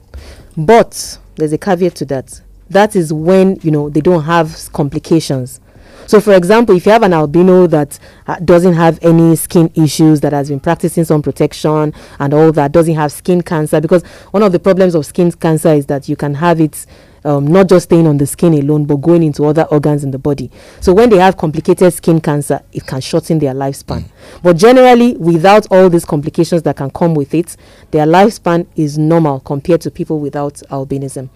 but 0.57 1.19
there's 1.35 1.53
a 1.53 1.57
caveat 1.57 1.95
to 1.95 2.05
that. 2.05 2.41
That 2.69 2.95
is 2.95 3.13
when, 3.13 3.59
you 3.61 3.71
know, 3.71 3.89
they 3.89 4.01
don't 4.01 4.23
have 4.23 4.69
complications. 4.73 5.61
So, 6.07 6.21
for 6.21 6.33
example, 6.33 6.75
if 6.75 6.85
you 6.85 6.93
have 6.93 7.03
an 7.03 7.13
albino 7.13 7.67
that 7.67 7.99
uh, 8.27 8.39
doesn't 8.39 8.73
have 8.73 8.97
any 9.01 9.35
skin 9.35 9.69
issues, 9.75 10.21
that 10.21 10.31
has 10.31 10.47
been 10.49 10.59
practicing 10.59 11.03
some 11.03 11.21
protection 11.21 11.93
and 12.19 12.33
all 12.33 12.51
that, 12.53 12.71
doesn't 12.71 12.95
have 12.95 13.11
skin 13.11 13.41
cancer, 13.41 13.81
because 13.81 14.03
one 14.31 14.41
of 14.41 14.53
the 14.53 14.59
problems 14.59 14.95
of 14.95 15.05
skin 15.05 15.31
cancer 15.33 15.73
is 15.73 15.85
that 15.87 16.07
you 16.07 16.15
can 16.15 16.33
have 16.35 16.61
it 16.61 16.85
um, 17.23 17.47
not 17.47 17.67
just 17.69 17.85
staying 17.85 18.07
on 18.07 18.17
the 18.17 18.25
skin 18.25 18.53
alone, 18.53 18.85
but 18.85 18.97
going 18.97 19.23
into 19.23 19.45
other 19.45 19.63
organs 19.63 20.03
in 20.03 20.11
the 20.11 20.17
body. 20.19 20.49
So 20.79 20.93
when 20.93 21.09
they 21.09 21.17
have 21.17 21.37
complicated 21.37 21.93
skin 21.93 22.21
cancer, 22.21 22.61
it 22.71 22.85
can 22.85 23.01
shorten 23.01 23.39
their 23.39 23.53
lifespan. 23.53 24.01
Mm. 24.03 24.09
But 24.43 24.57
generally, 24.57 25.15
without 25.17 25.67
all 25.71 25.89
these 25.89 26.05
complications 26.05 26.63
that 26.63 26.77
can 26.77 26.89
come 26.91 27.13
with 27.13 27.33
it, 27.33 27.55
their 27.91 28.05
lifespan 28.05 28.67
is 28.75 28.97
normal 28.97 29.39
compared 29.41 29.81
to 29.81 29.91
people 29.91 30.19
without 30.19 30.55
albinism. 30.69 31.29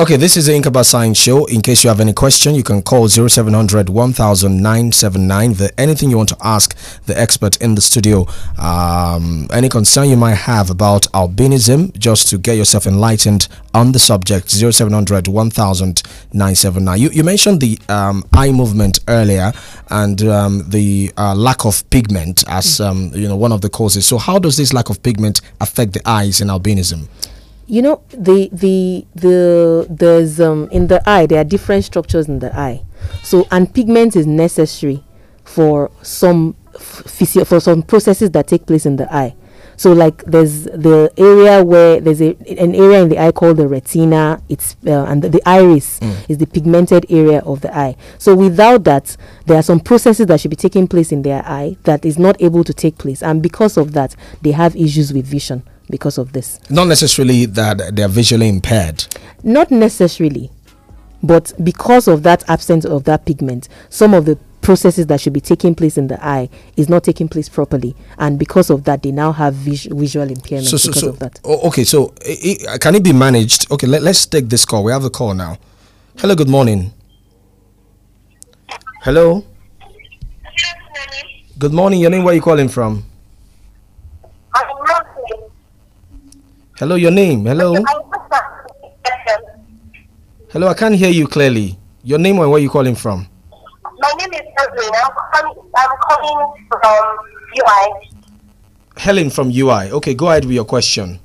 Okay, 0.00 0.14
this 0.14 0.36
is 0.36 0.46
the 0.46 0.52
Inqaba 0.52 0.84
Science 0.86 1.18
Show. 1.18 1.46
In 1.46 1.60
case 1.60 1.82
you 1.82 1.88
have 1.88 1.98
any 1.98 2.12
question, 2.12 2.54
you 2.54 2.62
can 2.62 2.82
call 2.82 3.08
0700 3.08 3.88
100979. 3.88 5.56
Anything 5.76 6.08
you 6.10 6.16
want 6.16 6.28
to 6.28 6.36
ask 6.40 6.76
the 7.06 7.18
expert 7.20 7.56
in 7.56 7.74
the 7.74 7.80
studio, 7.80 8.24
um, 8.58 9.48
any 9.52 9.68
concern 9.68 10.08
you 10.08 10.16
might 10.16 10.36
have 10.36 10.70
about 10.70 11.08
albinism, 11.12 11.98
just 11.98 12.28
to 12.28 12.38
get 12.38 12.56
yourself 12.56 12.86
enlightened 12.86 13.48
on 13.74 13.90
the 13.90 13.98
subject, 13.98 14.50
0700 14.50 15.26
100979. 15.26 17.00
You, 17.00 17.08
you 17.10 17.24
mentioned 17.24 17.60
the 17.60 17.76
um, 17.88 18.22
eye 18.32 18.52
movement 18.52 19.00
earlier 19.08 19.52
and 19.90 20.22
um, 20.22 20.62
the 20.70 21.10
uh, 21.18 21.34
lack 21.34 21.64
of 21.64 21.90
pigment 21.90 22.44
as 22.46 22.80
um, 22.80 23.10
you 23.16 23.26
know 23.26 23.34
one 23.34 23.50
of 23.50 23.62
the 23.62 23.68
causes. 23.68 24.06
So, 24.06 24.18
how 24.18 24.38
does 24.38 24.56
this 24.56 24.72
lack 24.72 24.90
of 24.90 25.02
pigment 25.02 25.40
affect 25.60 25.92
the 25.92 26.08
eyes 26.08 26.40
in 26.40 26.46
albinism? 26.46 27.08
You 27.68 27.82
know 27.82 28.02
the 28.10 28.48
the 28.50 29.06
the 29.14 29.86
there's 29.90 30.40
um 30.40 30.68
in 30.72 30.86
the 30.86 31.06
eye 31.08 31.26
there 31.26 31.38
are 31.38 31.44
different 31.44 31.84
structures 31.84 32.26
in 32.26 32.38
the 32.40 32.54
eye. 32.58 32.82
So 33.22 33.46
and 33.50 33.72
pigment 33.72 34.16
is 34.16 34.26
necessary 34.26 35.04
for 35.44 35.90
some 36.02 36.56
physio- 36.78 37.44
for 37.44 37.60
some 37.60 37.82
processes 37.82 38.30
that 38.32 38.48
take 38.48 38.66
place 38.66 38.86
in 38.86 38.96
the 38.96 39.12
eye. 39.14 39.34
So 39.76 39.92
like 39.92 40.24
there's 40.24 40.64
the 40.64 41.12
area 41.16 41.62
where 41.62 42.00
there's 42.00 42.22
a 42.22 42.30
an 42.58 42.74
area 42.74 43.02
in 43.02 43.10
the 43.10 43.18
eye 43.18 43.32
called 43.32 43.58
the 43.58 43.68
retina. 43.68 44.42
It's 44.48 44.76
uh, 44.86 45.04
and 45.04 45.22
the, 45.22 45.28
the 45.28 45.42
iris 45.46 46.00
mm. 46.00 46.16
is 46.28 46.38
the 46.38 46.46
pigmented 46.46 47.04
area 47.10 47.40
of 47.40 47.60
the 47.60 47.76
eye. 47.76 47.96
So 48.16 48.34
without 48.34 48.84
that 48.84 49.16
there 49.44 49.58
are 49.58 49.62
some 49.62 49.78
processes 49.78 50.26
that 50.26 50.40
should 50.40 50.50
be 50.50 50.56
taking 50.56 50.88
place 50.88 51.12
in 51.12 51.20
their 51.20 51.44
eye 51.44 51.76
that 51.84 52.06
is 52.06 52.18
not 52.18 52.40
able 52.40 52.64
to 52.64 52.72
take 52.72 52.96
place. 52.96 53.22
And 53.22 53.42
because 53.42 53.76
of 53.76 53.92
that 53.92 54.16
they 54.40 54.52
have 54.52 54.74
issues 54.74 55.12
with 55.12 55.26
vision 55.26 55.62
because 55.90 56.18
of 56.18 56.32
this. 56.32 56.60
Not 56.70 56.86
necessarily 56.88 57.46
that 57.46 57.94
they're 57.94 58.08
visually 58.08 58.48
impaired. 58.48 59.04
Not 59.42 59.70
necessarily. 59.70 60.50
But 61.22 61.52
because 61.62 62.06
of 62.08 62.22
that 62.22 62.48
absence 62.48 62.84
of 62.84 63.04
that 63.04 63.24
pigment, 63.26 63.68
some 63.88 64.14
of 64.14 64.24
the 64.24 64.38
processes 64.60 65.06
that 65.06 65.20
should 65.20 65.32
be 65.32 65.40
taking 65.40 65.74
place 65.74 65.96
in 65.96 66.08
the 66.08 66.24
eye 66.24 66.48
is 66.76 66.88
not 66.88 67.02
taking 67.02 67.28
place 67.28 67.48
properly. 67.48 67.96
And 68.18 68.38
because 68.38 68.70
of 68.70 68.84
that 68.84 69.02
they 69.02 69.10
now 69.10 69.32
have 69.32 69.54
vis- 69.54 69.86
visual 69.90 70.28
impairment 70.28 70.68
so, 70.68 70.76
so, 70.76 70.88
because 70.88 71.00
so, 71.00 71.08
of 71.08 71.18
that. 71.20 71.40
okay 71.44 71.84
so 71.84 72.12
it, 72.20 72.80
can 72.80 72.94
it 72.94 73.02
be 73.02 73.12
managed? 73.12 73.70
Okay 73.72 73.86
let, 73.86 74.02
let's 74.02 74.26
take 74.26 74.48
this 74.48 74.64
call. 74.64 74.84
We 74.84 74.92
have 74.92 75.04
a 75.04 75.10
call 75.10 75.34
now. 75.34 75.58
Hello 76.18 76.34
good 76.34 76.48
morning. 76.48 76.92
Hello? 79.02 79.44
Good 81.58 81.72
morning. 81.72 82.00
Your 82.00 82.10
name 82.10 82.24
where 82.24 82.32
are 82.32 82.36
you 82.36 82.42
calling 82.42 82.68
from 82.68 83.04
Hello, 86.78 86.94
your 86.94 87.10
name. 87.10 87.44
Hello. 87.44 87.74
Hello, 90.50 90.68
I 90.68 90.74
can't 90.74 90.94
hear 90.94 91.10
you 91.10 91.26
clearly. 91.26 91.76
Your 92.04 92.20
name 92.20 92.38
and 92.38 92.48
where 92.48 92.60
you 92.60 92.70
calling 92.70 92.94
from? 92.94 93.26
My 93.98 94.12
name 94.16 94.32
is 94.32 94.46
Helen. 94.56 94.90
I'm 94.94 95.10
calling, 95.10 95.58
I'm 95.74 95.96
calling 96.06 96.66
from 96.70 97.18
UI. 97.58 97.82
Helen 98.96 99.28
from 99.28 99.50
UI. 99.50 99.90
Okay, 99.90 100.14
go 100.14 100.30
ahead 100.30 100.44
with 100.44 100.54
your 100.54 100.64
question. 100.64 101.18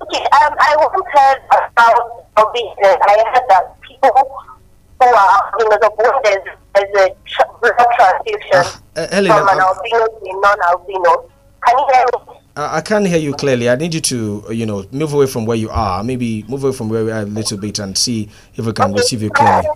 Okay, 0.00 0.22
um, 0.24 0.54
I 0.64 0.72
wanted 0.80 1.04
about 1.52 2.24
a 2.40 2.44
business. 2.56 2.96
I 3.04 3.22
heard 3.36 3.44
that 3.52 3.76
people 3.82 4.16
who 4.16 5.06
are 5.12 5.52
you 5.60 5.68
know 5.68 5.76
the 5.76 5.92
there's, 6.24 6.56
there's 6.72 7.04
a 7.04 7.44
blood 7.60 7.88
transfusion 8.00 8.64
uh, 8.64 8.80
uh, 8.96 9.08
Helen, 9.12 9.30
from 9.30 9.48
an 9.48 9.60
albino 9.60 10.06
to 10.08 10.24
a 10.24 10.40
non-albino. 10.40 11.28
Can 11.66 11.78
you 11.78 11.86
hear 11.92 12.04
me? 12.32 12.37
I 12.60 12.80
can't 12.80 13.06
hear 13.06 13.18
you 13.18 13.34
clearly. 13.34 13.70
I 13.70 13.76
need 13.76 13.94
you 13.94 14.00
to, 14.00 14.44
you 14.50 14.66
know, 14.66 14.84
move 14.90 15.12
away 15.12 15.28
from 15.28 15.46
where 15.46 15.56
you 15.56 15.70
are. 15.70 16.02
Maybe 16.02 16.44
move 16.48 16.64
away 16.64 16.72
from 16.72 16.88
where 16.88 17.04
we 17.04 17.12
are 17.12 17.20
a 17.20 17.24
little 17.24 17.56
bit 17.56 17.78
and 17.78 17.96
see 17.96 18.28
if 18.56 18.66
we 18.66 18.72
can 18.72 18.92
receive 18.92 19.22
you 19.22 19.30
clearly. 19.30 19.68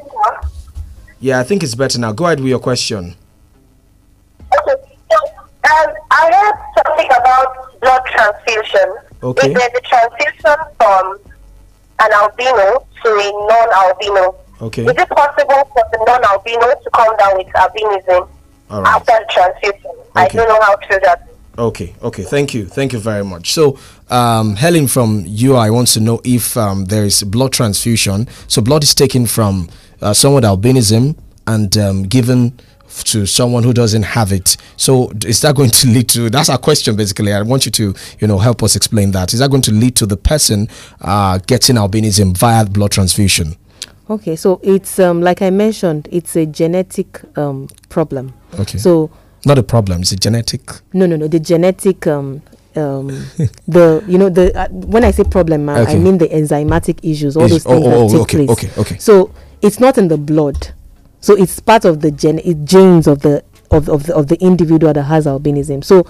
Yeah, 1.21 1.39
I 1.39 1.45
think 1.45 1.63
it's 1.63 1.77
better 1.77 2.01
now. 2.01 2.11
Go 2.11 2.27
ahead 2.27 2.41
with 2.41 2.49
your 2.49 2.59
question. 2.59 3.15
Okay. 4.53 4.83
So, 5.13 5.17
um, 5.71 5.95
I 6.11 6.33
heard 6.33 6.85
something 6.85 7.07
about 7.07 7.81
blood 7.81 8.03
transfusion. 8.07 8.97
Okay. 9.23 9.49
Is 9.51 9.55
there 9.57 9.71
the 9.73 9.81
transfusion 9.83 10.57
from 10.77 11.21
an 12.01 12.13
albino 12.13 12.85
to 13.05 13.09
a 13.09 13.31
non-albino? 13.49 14.35
Okay. 14.61 14.85
Is 14.87 14.91
it 14.91 15.09
possible 15.09 15.71
for 15.73 15.85
the 15.93 16.05
non-albino 16.05 16.75
to 16.83 16.91
come 16.93 17.17
down 17.17 17.37
with 17.37 17.47
albinism 17.55 18.29
after 18.71 19.13
the 19.13 19.27
transfusion? 19.31 19.91
Okay. 19.91 20.11
I 20.17 20.27
don't 20.27 20.49
know 20.49 20.61
how 20.63 20.75
true 20.77 20.99
that. 21.05 21.29
Okay, 21.59 21.95
okay. 22.03 22.23
Thank 22.23 22.55
you. 22.55 22.67
Thank 22.67 22.93
you 22.93 22.99
very 22.99 23.25
much. 23.25 23.53
So, 23.53 23.79
um, 24.09 24.57
Helen 24.57 24.87
from 24.87 25.27
UI 25.27 25.71
wants 25.71 25.95
to 25.95 26.01
know 26.01 26.21
if 26.25 26.57
um, 26.57 26.87
there 26.87 27.05
is 27.05 27.23
blood 27.25 27.53
transfusion. 27.53 28.27
So, 28.49 28.63
blood 28.63 28.83
is 28.83 28.95
taken 28.95 29.27
from 29.27 29.69
uh, 30.01 30.15
someone 30.15 30.43
with 30.43 30.51
albinism 30.51 31.17
and 31.47 31.77
um, 31.77 32.03
given 32.05 32.59
to 33.05 33.27
someone 33.27 33.63
who 33.63 33.73
doesn't 33.73 34.03
have 34.03 34.33
it. 34.33 34.57
So, 34.77 35.13
is 35.27 35.43
that 35.43 35.55
going 35.55 35.71
to 35.71 35.89
lead 35.89 36.09
to? 36.11 36.31
That's 36.31 36.49
our 36.49 36.59
question, 36.59 36.97
basically. 36.97 37.33
I 37.35 37.43
want 37.43 37.67
you 37.67 37.73
to, 37.73 37.95
you 38.21 38.27
know, 38.27 38.39
help 38.39 38.63
us 38.63 38.75
explain 38.75 39.11
that. 39.13 39.35
Is 39.35 39.41
that 39.41 39.51
going 39.51 39.63
to 39.63 39.73
lead 39.73 39.95
to 39.97 40.07
the 40.07 40.17
person 40.17 40.69
uh, 41.03 41.39
getting 41.47 41.77
albinism 41.77 42.37
via 42.37 42.65
blood 42.65 42.93
transfusion? 42.93 43.57
Okay, 44.09 44.37
so 44.37 44.61
it's 44.63 44.99
um, 44.99 45.21
like 45.23 45.43
I 45.43 45.51
mentioned, 45.51 46.09
it's 46.11 46.35
a 46.35 46.45
genetic 46.45 47.21
um, 47.37 47.69
problem. 47.89 48.33
Okay. 48.59 48.79
So 48.79 49.11
not 49.45 49.59
a 49.59 49.63
problem. 49.63 50.03
It's 50.03 50.13
a 50.13 50.17
genetic. 50.17 50.63
No, 50.93 51.07
no, 51.07 51.17
no. 51.17 51.29
The 51.29 51.41
genetic. 51.41 52.07
Um, 52.07 52.43
um, 52.75 53.09
the 53.69 54.03
you 54.09 54.17
know 54.17 54.29
the 54.31 54.57
uh, 54.59 54.69
when 54.71 55.05
I 55.05 55.11
say 55.11 55.25
problem, 55.25 55.69
uh, 55.69 55.81
okay. 55.81 55.93
I 55.93 55.99
mean 55.99 56.19
the 56.19 56.29
enzymatic 56.29 57.01
issues, 57.03 57.37
all 57.37 57.49
those 57.49 57.65
things 57.65 57.85
oh, 57.85 57.93
oh, 57.93 58.09
that 58.09 58.13
take 58.13 58.21
okay, 58.23 58.47
place. 58.47 58.51
Okay, 58.51 58.81
okay. 58.81 58.99
So 58.99 59.31
it's 59.61 59.79
not 59.79 59.99
in 59.99 60.09
the 60.09 60.17
blood, 60.17 60.73
so 61.21 61.35
it's 61.37 61.61
part 61.61 61.85
of 61.85 62.01
the 62.01 62.11
gen 62.11 62.41
genes 62.65 63.07
of 63.07 63.21
the 63.21 63.45
of 63.71 63.89
of 63.89 64.05
the, 64.07 64.15
of 64.15 64.29
the 64.29 64.41
individual 64.41 64.93
that 64.93 65.03
has 65.05 65.27
albinism. 65.27 65.85
So 65.85 66.07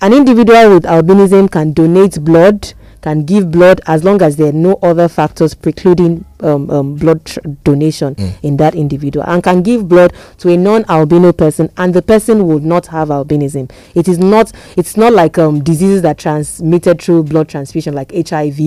an 0.00 0.12
individual 0.12 0.74
with 0.74 0.84
albinism 0.84 1.50
can 1.50 1.72
donate 1.72 2.20
blood 2.24 2.72
can 3.06 3.24
give 3.24 3.52
blood 3.52 3.80
as 3.86 4.02
long 4.02 4.20
as 4.20 4.34
there 4.34 4.48
are 4.48 4.52
no 4.52 4.74
other 4.82 5.06
factors 5.06 5.54
precluding 5.54 6.24
um, 6.40 6.68
um, 6.68 6.96
blood 6.96 7.22
donation 7.62 8.16
mm. 8.16 8.32
in 8.42 8.56
that 8.56 8.74
individual 8.74 9.24
and 9.28 9.44
can 9.44 9.62
give 9.62 9.88
blood 9.88 10.12
to 10.38 10.48
a 10.48 10.56
non-albino 10.56 11.32
person 11.32 11.70
and 11.76 11.94
the 11.94 12.02
person 12.02 12.48
would 12.48 12.64
not 12.64 12.88
have 12.88 13.06
albinism 13.10 13.70
it 13.94 14.08
is 14.08 14.18
not 14.18 14.50
it's 14.76 14.96
not 14.96 15.12
like 15.12 15.38
um, 15.38 15.62
diseases 15.62 16.02
that 16.02 16.18
transmitted 16.18 17.00
through 17.00 17.22
blood 17.22 17.48
transfusion 17.48 17.94
like 17.94 18.10
hiv 18.10 18.58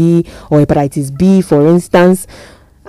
or 0.50 0.64
hepatitis 0.66 1.16
b 1.18 1.42
for 1.42 1.68
instance 1.68 2.26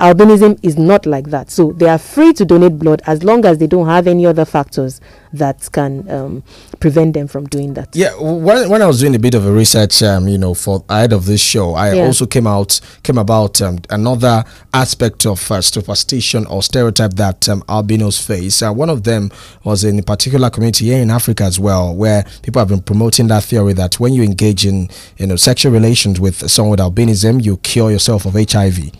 Albinism 0.01 0.59
is 0.63 0.79
not 0.79 1.05
like 1.05 1.29
that. 1.29 1.51
So 1.51 1.73
they 1.73 1.87
are 1.87 1.99
free 1.99 2.33
to 2.33 2.45
donate 2.47 2.79
blood 2.79 3.03
as 3.07 3.23
long 3.23 3.45
as 3.45 3.59
they 3.59 3.67
don't 3.67 3.87
have 3.87 4.07
any 4.07 4.25
other 4.25 4.47
factors 4.47 4.99
that 5.35 5.69
can 5.73 6.11
um, 6.11 6.43
prevent 6.81 7.13
them 7.13 7.29
from 7.29 7.47
doing 7.47 7.75
that. 7.75 7.95
Yeah, 7.95 8.15
when, 8.19 8.71
when 8.71 8.81
I 8.81 8.87
was 8.87 9.01
doing 9.01 9.15
a 9.15 9.19
bit 9.19 9.35
of 9.35 9.45
a 9.47 9.53
research, 9.53 10.03
um, 10.03 10.27
you 10.27 10.39
know, 10.39 10.55
for 10.55 10.83
ahead 10.89 11.13
of 11.13 11.27
this 11.27 11.43
show, 11.43 11.75
I 11.75 11.93
yeah. 11.93 12.05
also 12.07 12.25
came 12.25 12.47
out 12.47 12.81
came 13.03 13.19
about 13.19 13.61
um, 13.61 13.79
another 13.91 14.45
aspect 14.73 15.27
of 15.27 15.51
uh, 15.51 15.61
superstition 15.61 16.47
or 16.47 16.63
stereotype 16.63 17.13
that 17.15 17.47
um, 17.51 17.63
albinos 17.69 18.19
face. 18.25 18.63
Uh, 18.63 18.73
one 18.73 18.89
of 18.89 19.05
them 19.05 19.31
was 19.65 19.85
in 19.85 19.99
a 19.99 20.03
particular 20.03 20.49
community 20.49 20.87
here 20.87 21.03
in 21.03 21.11
Africa 21.11 21.45
as 21.45 21.61
well, 21.61 21.95
where 21.95 22.25
people 22.43 22.59
have 22.61 22.69
been 22.69 22.83
promoting 22.83 23.27
that 23.29 23.45
theory 23.45 23.75
that 23.75 24.01
when 24.01 24.15
you 24.15 24.23
engage 24.23 24.65
in 24.65 24.89
you 25.19 25.27
know 25.27 25.37
sexual 25.37 25.73
relations 25.73 26.19
with 26.19 26.51
someone 26.51 26.71
with 26.71 26.81
albinism, 26.81 27.45
you 27.45 27.59
cure 27.59 27.91
yourself 27.91 28.25
of 28.25 28.33
HIV. 28.33 28.91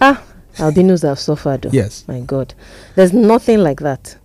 Ah, 0.00 0.22
albinos 0.58 1.02
have 1.02 1.18
suffered. 1.18 1.68
Yes. 1.72 2.04
My 2.08 2.20
God. 2.20 2.54
There's 2.94 3.12
nothing 3.12 3.58
like 3.60 3.80
that. 3.80 4.16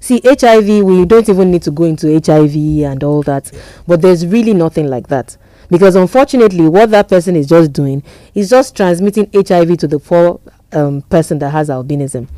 See, 0.00 0.20
HIV, 0.24 0.84
we 0.84 1.04
don't 1.04 1.28
even 1.28 1.50
need 1.50 1.62
to 1.62 1.70
go 1.70 1.84
into 1.84 2.06
HIV 2.24 2.54
and 2.90 3.02
all 3.02 3.22
that, 3.24 3.50
but 3.86 4.00
there's 4.00 4.26
really 4.26 4.54
nothing 4.54 4.86
like 4.88 5.08
that. 5.08 5.36
Because 5.70 5.96
unfortunately, 5.96 6.68
what 6.68 6.90
that 6.90 7.08
person 7.08 7.36
is 7.36 7.46
just 7.46 7.72
doing 7.72 8.02
is 8.34 8.48
just 8.48 8.76
transmitting 8.76 9.28
HIV 9.34 9.76
to 9.78 9.86
the 9.86 9.98
poor 9.98 10.40
um, 10.72 11.02
person 11.02 11.38
that 11.40 11.50
has 11.50 11.68
albinism. 11.68 12.28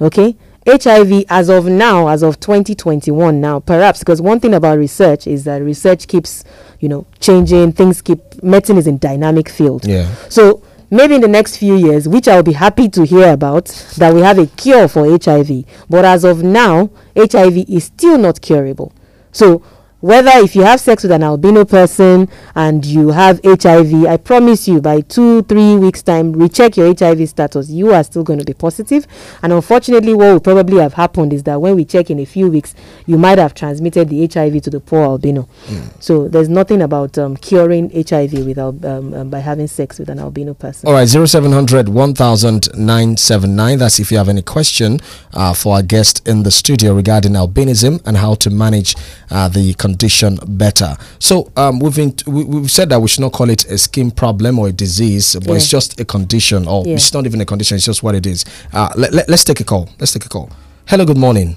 Okay? 0.00 0.36
HIV, 0.66 1.24
as 1.30 1.48
of 1.48 1.66
now, 1.66 2.08
as 2.08 2.22
of 2.22 2.38
2021 2.38 3.40
now, 3.40 3.60
perhaps, 3.60 4.00
because 4.00 4.20
one 4.20 4.40
thing 4.40 4.52
about 4.52 4.76
research 4.78 5.26
is 5.26 5.44
that 5.44 5.62
research 5.62 6.06
keeps, 6.06 6.44
you 6.80 6.88
know, 6.88 7.06
changing, 7.18 7.72
things 7.72 8.02
keep, 8.02 8.42
medicine 8.42 8.76
is 8.76 8.86
in 8.86 8.98
dynamic 8.98 9.48
field. 9.48 9.86
Yeah. 9.86 10.12
So 10.28 10.62
maybe 10.90 11.14
in 11.14 11.20
the 11.20 11.28
next 11.28 11.56
few 11.56 11.76
years, 11.76 12.08
which 12.08 12.28
I'll 12.28 12.42
be 12.42 12.52
happy 12.52 12.88
to 12.90 13.04
hear 13.04 13.32
about, 13.32 13.66
that 13.96 14.14
we 14.14 14.20
have 14.20 14.38
a 14.38 14.46
cure 14.46 14.88
for 14.88 15.06
HIV. 15.08 15.64
But 15.88 16.04
as 16.04 16.24
of 16.24 16.42
now, 16.42 16.90
HIV 17.16 17.68
is 17.68 17.84
still 17.84 18.18
not 18.18 18.40
curable. 18.40 18.92
So 19.32 19.62
whether 20.00 20.30
if 20.34 20.54
you 20.56 20.62
have 20.62 20.80
sex 20.80 21.02
with 21.02 21.12
an 21.12 21.22
albino 21.22 21.64
person 21.64 22.28
and 22.54 22.84
you 22.84 23.08
have 23.10 23.40
HIV, 23.44 24.04
I 24.06 24.16
promise 24.16 24.66
you 24.66 24.80
by 24.80 25.00
two, 25.02 25.42
three 25.42 25.76
weeks' 25.76 26.02
time, 26.02 26.32
recheck 26.32 26.76
your 26.76 26.94
HIV 26.94 27.28
status. 27.28 27.68
You 27.70 27.92
are 27.92 28.02
still 28.04 28.22
going 28.24 28.38
to 28.38 28.44
be 28.44 28.54
positive. 28.54 29.06
And 29.42 29.52
unfortunately, 29.52 30.14
what 30.14 30.32
will 30.32 30.40
probably 30.40 30.80
have 30.80 30.94
happened 30.94 31.32
is 31.32 31.42
that 31.44 31.60
when 31.60 31.76
we 31.76 31.84
check 31.84 32.10
in 32.10 32.18
a 32.18 32.24
few 32.24 32.48
weeks, 32.48 32.74
you 33.06 33.18
might 33.18 33.38
have 33.38 33.54
transmitted 33.54 34.08
the 34.08 34.26
HIV 34.26 34.62
to 34.62 34.70
the 34.70 34.80
poor 34.80 35.02
albino. 35.02 35.48
Mm. 35.66 36.02
So 36.02 36.28
there's 36.28 36.48
nothing 36.48 36.82
about 36.82 37.18
um, 37.18 37.36
curing 37.36 37.90
HIV 37.90 38.46
without 38.46 38.82
um, 38.84 39.12
um, 39.14 39.30
by 39.30 39.40
having 39.40 39.66
sex 39.66 39.98
with 39.98 40.08
an 40.08 40.18
albino 40.18 40.54
person. 40.54 40.88
All 40.88 40.94
right, 40.94 41.06
0700 41.08 41.88
1979. 41.88 43.78
That's 43.78 43.98
if 44.00 44.10
you 44.10 44.18
have 44.18 44.28
any 44.28 44.42
question 44.42 44.98
uh, 45.34 45.52
for 45.54 45.74
our 45.76 45.82
guest 45.82 46.26
in 46.26 46.42
the 46.42 46.50
studio 46.50 46.94
regarding 46.94 47.32
albinism 47.32 48.00
and 48.06 48.16
how 48.16 48.34
to 48.36 48.50
manage 48.50 48.94
uh, 49.30 49.48
the 49.48 49.74
condition 49.90 50.38
better. 50.46 50.96
So 51.18 51.50
um, 51.56 51.80
we've 51.80 51.96
been, 51.96 52.14
we, 52.26 52.60
have 52.60 52.70
said 52.70 52.88
that 52.90 53.00
we 53.00 53.08
should 53.08 53.22
not 53.22 53.32
call 53.32 53.50
it 53.50 53.64
a 53.66 53.76
skin 53.76 54.10
problem 54.12 54.58
or 54.58 54.68
a 54.68 54.72
disease, 54.72 55.34
but 55.34 55.48
yeah. 55.48 55.54
it's 55.56 55.68
just 55.68 55.98
a 56.00 56.04
condition, 56.04 56.68
or 56.68 56.84
yeah. 56.86 56.94
it's 56.94 57.12
not 57.12 57.26
even 57.26 57.40
a 57.40 57.44
condition. 57.46 57.74
It's 57.76 57.84
just 57.86 58.02
what 58.02 58.14
it 58.14 58.26
is. 58.26 58.44
Uh, 58.72 58.90
let, 58.96 59.12
let, 59.12 59.28
let's 59.28 59.42
take 59.44 59.60
a 59.60 59.64
call. 59.64 59.88
Let's 59.98 60.12
take 60.12 60.24
a 60.26 60.28
call. 60.28 60.50
Hello, 60.86 61.04
good 61.04 61.16
morning. 61.18 61.56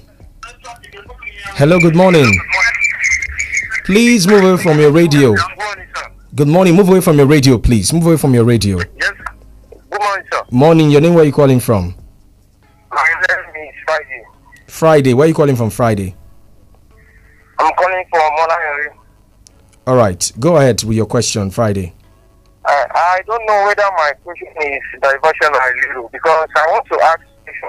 Hello, 1.60 1.78
good 1.78 1.94
morning. 1.94 2.26
Please 3.84 4.26
move 4.26 4.42
away 4.42 4.62
from 4.62 4.80
your 4.80 4.90
radio. 4.90 5.34
Good 6.34 6.48
morning. 6.48 6.74
Move 6.74 6.88
away 6.88 7.00
from 7.00 7.16
your 7.16 7.26
radio, 7.26 7.58
please. 7.58 7.92
Move 7.92 8.06
away 8.06 8.16
from 8.16 8.34
your 8.34 8.44
radio. 8.44 8.78
Yes. 8.78 9.12
Good 9.70 10.00
morning, 10.00 10.26
sir. 10.32 10.42
Morning. 10.50 10.90
Your 10.90 11.00
name? 11.00 11.14
Where 11.14 11.22
are 11.22 11.26
you 11.26 11.32
calling 11.32 11.60
from? 11.60 11.94
My 12.90 13.04
name 13.28 13.68
is 13.68 13.74
Friday. 13.86 14.24
Friday. 14.66 15.14
Where 15.14 15.26
are 15.26 15.28
you 15.28 15.34
calling 15.34 15.54
from? 15.54 15.70
Friday. 15.70 16.16
I'm 17.58 17.72
calling 17.74 18.04
from 18.10 18.20
Mola 18.36 18.56
Henry. 18.60 18.90
All 19.86 19.96
right, 19.96 20.32
go 20.40 20.56
ahead 20.56 20.82
with 20.82 20.96
your 20.96 21.06
question, 21.06 21.50
Friday. 21.50 21.92
Uh, 22.64 22.86
I 22.94 23.20
don't 23.26 23.44
know 23.46 23.64
whether 23.66 23.84
my 23.96 24.12
question 24.22 24.48
is 24.62 24.80
diversion 25.02 25.54
or 25.54 25.74
little 25.88 26.08
because 26.08 26.48
I 26.56 26.66
want 26.68 26.86
to 26.86 26.98
ask 27.02 27.20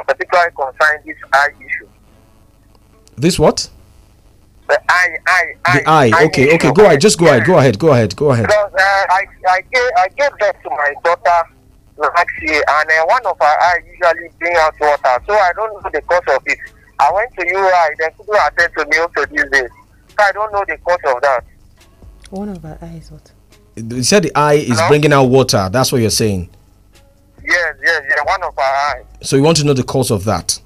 particularly 0.07 0.51
concerning 0.55 1.05
this 1.05 1.17
eye 1.33 1.49
issue. 1.59 1.87
This 3.17 3.37
what? 3.37 3.69
The 4.67 4.81
eye, 4.89 5.17
eye, 5.27 5.53
the 5.73 5.89
eye. 5.89 6.11
eye 6.15 6.25
okay, 6.25 6.43
issue. 6.43 6.55
okay. 6.55 6.71
Go 6.71 6.85
ahead. 6.85 7.01
Just 7.01 7.19
go 7.19 7.27
ahead. 7.27 7.45
Go 7.45 7.57
ahead. 7.57 7.77
Go 7.77 7.91
ahead. 7.91 8.15
Go 8.15 8.31
ahead. 8.31 8.47
Because 8.47 8.73
uh, 8.73 9.05
I, 9.09 9.27
I 9.47 9.61
gave, 9.61 9.89
I 9.97 10.07
gave 10.17 10.31
birth 10.39 10.55
to 10.63 10.69
my 10.69 10.93
daughter 11.03 11.49
last 11.97 12.27
year, 12.41 12.63
and 12.67 12.89
uh, 12.89 13.05
one 13.05 13.25
of 13.25 13.37
her 13.39 13.61
eyes 13.63 13.83
usually 13.85 14.29
bring 14.39 14.55
out 14.57 14.73
water. 14.79 15.23
So 15.27 15.33
I 15.33 15.51
don't 15.55 15.83
know 15.83 15.89
the 15.91 16.01
cause 16.01 16.35
of 16.35 16.41
it. 16.45 16.59
I 16.99 17.11
went 17.11 17.33
to 17.35 17.41
UI, 17.41 17.95
then 17.99 18.11
people 18.11 18.35
attend 18.35 18.73
to 18.77 18.85
me 18.85 18.97
also 18.97 19.25
these 19.25 19.49
days. 19.51 19.69
So 20.09 20.15
I 20.19 20.31
don't 20.31 20.51
know 20.53 20.63
the 20.67 20.77
cause 20.77 21.15
of 21.15 21.21
that. 21.21 21.43
One 22.29 22.49
of 22.49 22.63
our 22.63 22.77
eyes, 22.81 23.11
what? 23.11 23.31
You 23.75 24.03
said 24.03 24.23
the 24.23 24.31
eye 24.35 24.53
is 24.53 24.77
Hello? 24.77 24.87
bringing 24.87 25.13
out 25.13 25.25
water. 25.25 25.69
That's 25.71 25.91
what 25.91 26.01
you're 26.01 26.09
saying. 26.09 26.49
Yes, 27.43 27.75
yes, 27.83 28.01
yes. 28.09 28.19
One 28.25 28.43
of 28.43 28.57
our 28.57 28.95
eyes. 28.95 29.05
So 29.21 29.35
you 29.35 29.43
want 29.43 29.57
to 29.57 29.65
know 29.65 29.73
the 29.73 29.83
cause 29.83 30.11
of 30.11 30.23
that? 30.23 30.59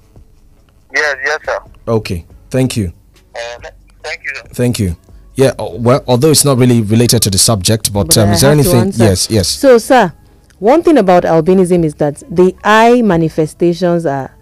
Yes, 0.94 1.16
yes, 1.24 1.40
sir. 1.44 1.58
Okay. 1.86 2.24
Thank 2.48 2.76
you. 2.76 2.92
Uh, 3.34 3.70
thank 4.02 4.22
you. 4.24 4.34
Sir. 4.36 4.42
Thank 4.52 4.78
you. 4.78 4.96
Yeah. 5.34 5.52
Uh, 5.58 5.70
well, 5.72 6.04
although 6.06 6.30
it's 6.30 6.44
not 6.44 6.58
really 6.58 6.82
related 6.82 7.22
to 7.22 7.30
the 7.30 7.38
subject, 7.38 7.92
but, 7.92 8.08
but 8.08 8.18
um, 8.18 8.30
is 8.30 8.40
there 8.40 8.52
anything? 8.52 8.92
Yes, 8.94 9.30
yes. 9.30 9.48
So, 9.48 9.78
sir, 9.78 10.12
one 10.58 10.82
thing 10.82 10.98
about 10.98 11.24
albinism 11.24 11.84
is 11.84 11.94
that 11.96 12.22
the 12.30 12.54
eye 12.64 13.02
manifestations 13.02 14.06
are 14.06 14.34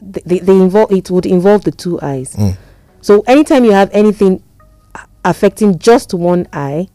they, 0.00 0.38
they 0.38 0.52
involve 0.52 0.92
it 0.92 1.10
would 1.10 1.26
involve 1.26 1.64
the 1.64 1.72
two 1.72 2.00
eyes. 2.00 2.34
Mm. 2.36 2.56
So 3.00 3.22
anytime 3.26 3.64
you 3.64 3.72
have 3.72 3.90
anything 3.92 4.42
affecting 5.24 5.78
just 5.78 6.14
one 6.14 6.46
eye, 6.52 6.88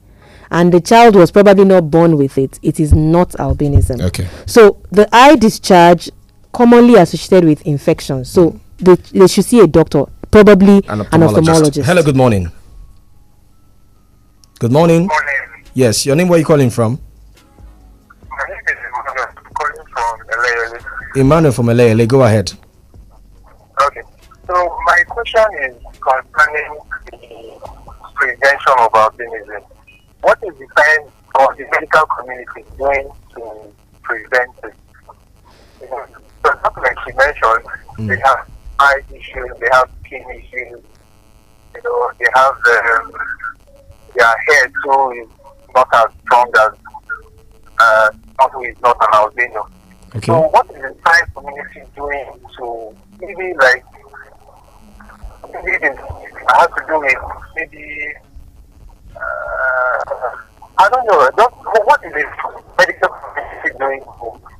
and 0.52 0.74
the 0.74 0.82
child 0.82 1.16
was 1.16 1.32
probably 1.32 1.64
not 1.64 1.90
born 1.90 2.18
with 2.18 2.38
it, 2.38 2.60
it 2.62 2.80
is 2.80 2.94
not 2.94 3.30
albinism. 3.32 4.02
Okay. 4.02 4.28
So 4.46 4.82
the 4.92 5.08
eye 5.16 5.36
discharge 5.38 6.10
commonly 6.52 6.96
associated 6.96 7.48
with 7.48 7.62
infections. 7.66 8.30
So 8.30 8.60
they, 8.78 8.96
they 8.96 9.28
should 9.28 9.46
see 9.46 9.62
a 9.62 9.68
doctor, 9.68 10.06
probably 10.30 10.78
an 10.90 11.00
ophthalmologist. 11.00 11.14
An 11.14 11.22
ophthalmologist. 11.22 11.86
Hello, 11.86 12.04
good 12.04 12.18
morning. 12.18 12.52
Good 14.60 14.72
morning. 14.74 15.08
morning. 15.08 15.66
Yes, 15.74 16.06
your 16.06 16.16
name, 16.18 16.28
where 16.28 16.36
are 16.36 16.40
you 16.40 16.46
calling 16.46 16.70
from? 16.70 17.00
My 18.30 18.38
name 18.50 18.58
is 18.68 18.76
Emmanuel, 18.86 19.28
calling 19.54 19.88
from 19.94 20.20
LA. 21.16 21.22
Emmanuel 21.22 21.52
from 21.54 21.66
LA. 21.68 22.06
Go 22.06 22.24
ahead. 22.24 22.52
Okay. 23.88 24.02
So 24.48 24.78
my 24.86 25.04
question 25.08 25.46
is 25.63 25.76
concerning 26.02 26.80
the 27.12 27.60
prevention 28.15 28.74
of 28.80 28.91
albinism. 28.91 29.63
What 30.22 30.38
is 30.44 30.54
the 30.58 30.67
kind 30.76 31.10
of 31.36 31.58
the 31.58 31.65
medical 31.72 32.06
community 32.17 32.63
doing 32.78 33.10
to 33.36 33.74
prevent 34.04 34.52
it? 34.63 34.74
For 35.89 36.54
example, 36.54 36.84
like 36.84 36.98
she 37.06 37.13
mentioned, 37.15 37.65
mm. 37.98 38.08
they 38.08 38.20
have 38.24 38.50
eye 38.80 39.02
issues, 39.10 39.52
they 39.60 39.67
have 39.72 39.89
skin 40.06 40.24
issues, 40.32 40.84
you 41.76 41.82
know, 41.84 42.12
they 42.20 42.28
have 42.36 42.54
um, 42.54 43.12
their 44.15 44.36
hair 44.48 44.72
too 44.84 45.12
is 45.24 45.30
not 45.74 45.88
as 45.94 46.06
strong 46.22 46.52
as 46.60 46.72
uh, 47.80 48.10
who 48.52 48.63
is 48.63 48.76
not 48.82 48.98
an 49.02 49.08
albino. 49.13 49.67
Okay. 50.13 50.26
So 50.26 50.41
what 50.50 50.69
is 50.71 50.82
the 50.82 50.95
science 51.06 51.32
community 51.34 51.82
doing 51.95 52.28
to 52.58 52.95
maybe 53.21 53.54
like 53.58 53.86
maybe 55.54 55.71
it 55.71 55.97
has 56.50 56.67
to 56.67 56.84
do 56.88 57.00
with 57.00 57.15
maybe 57.56 58.13
uh, 59.15 60.36
I 60.78 60.89
don't 60.89 61.06
know. 61.08 61.30
Just, 61.38 61.56
what 61.86 62.04
is 62.04 62.12
it 62.15 62.28
medical 62.78 63.10
community 63.10 63.78
doing 63.80 64.02
to 64.02 64.51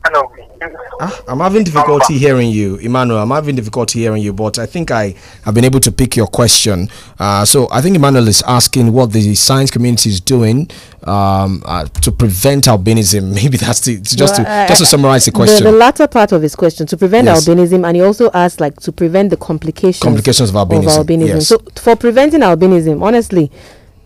Ah, 1.00 1.20
I'm 1.28 1.40
having 1.40 1.64
difficulty 1.64 2.18
hearing 2.18 2.50
you, 2.52 2.76
Emmanuel. 2.78 3.20
I'm 3.20 3.32
having 3.32 3.56
difficulty 3.56 4.00
hearing 4.00 4.22
you, 4.22 4.32
but 4.34 4.60
I 4.60 4.66
think 4.68 4.92
I 4.92 5.16
have 5.44 5.56
been 5.56 5.66
able 5.66 5.80
to 5.80 5.92
pick 5.92 6.16
your 6.16 6.28
question. 6.28 6.90
Uh, 7.18 7.44
so 7.46 7.68
I 7.72 7.82
think 7.82 7.96
Emmanuel 7.96 8.28
is 8.28 8.44
asking 8.44 8.94
what 8.94 9.12
the 9.12 9.34
science 9.36 9.72
community 9.72 10.10
is 10.10 10.22
doing 10.22 10.70
um, 11.04 11.64
uh, 11.66 11.86
to 11.86 12.12
prevent 12.12 12.66
albinism. 12.66 13.34
Maybe 13.42 13.58
that's 13.58 13.82
the 13.82 14.00
just 14.00 14.20
well, 14.20 14.46
to 14.46 14.50
uh, 14.52 14.68
just 14.68 14.80
to 14.82 14.86
summarize 14.86 15.26
the 15.26 15.32
question. 15.32 15.64
The, 15.64 15.72
the, 15.72 15.78
latter 15.78 16.08
part 16.08 16.32
of 16.32 16.42
his 16.44 16.56
question 16.56 16.86
to 16.88 16.98
prevent 16.98 17.26
yes. 17.26 17.48
albinism, 17.48 17.88
and 17.88 17.96
he 17.96 18.04
also 18.04 18.30
asked 18.34 18.60
like 18.62 18.80
to 18.82 18.92
prevent 18.92 19.32
the 19.32 19.38
complications 19.38 20.04
complications 20.04 20.50
of 20.50 20.56
albinism. 20.56 21.00
Of 21.00 21.06
albinism. 21.08 21.28
Yes. 21.28 21.48
So 21.48 21.58
for 21.82 21.96
preventing 21.96 22.42
albinism, 22.42 23.02
honestly 23.02 23.52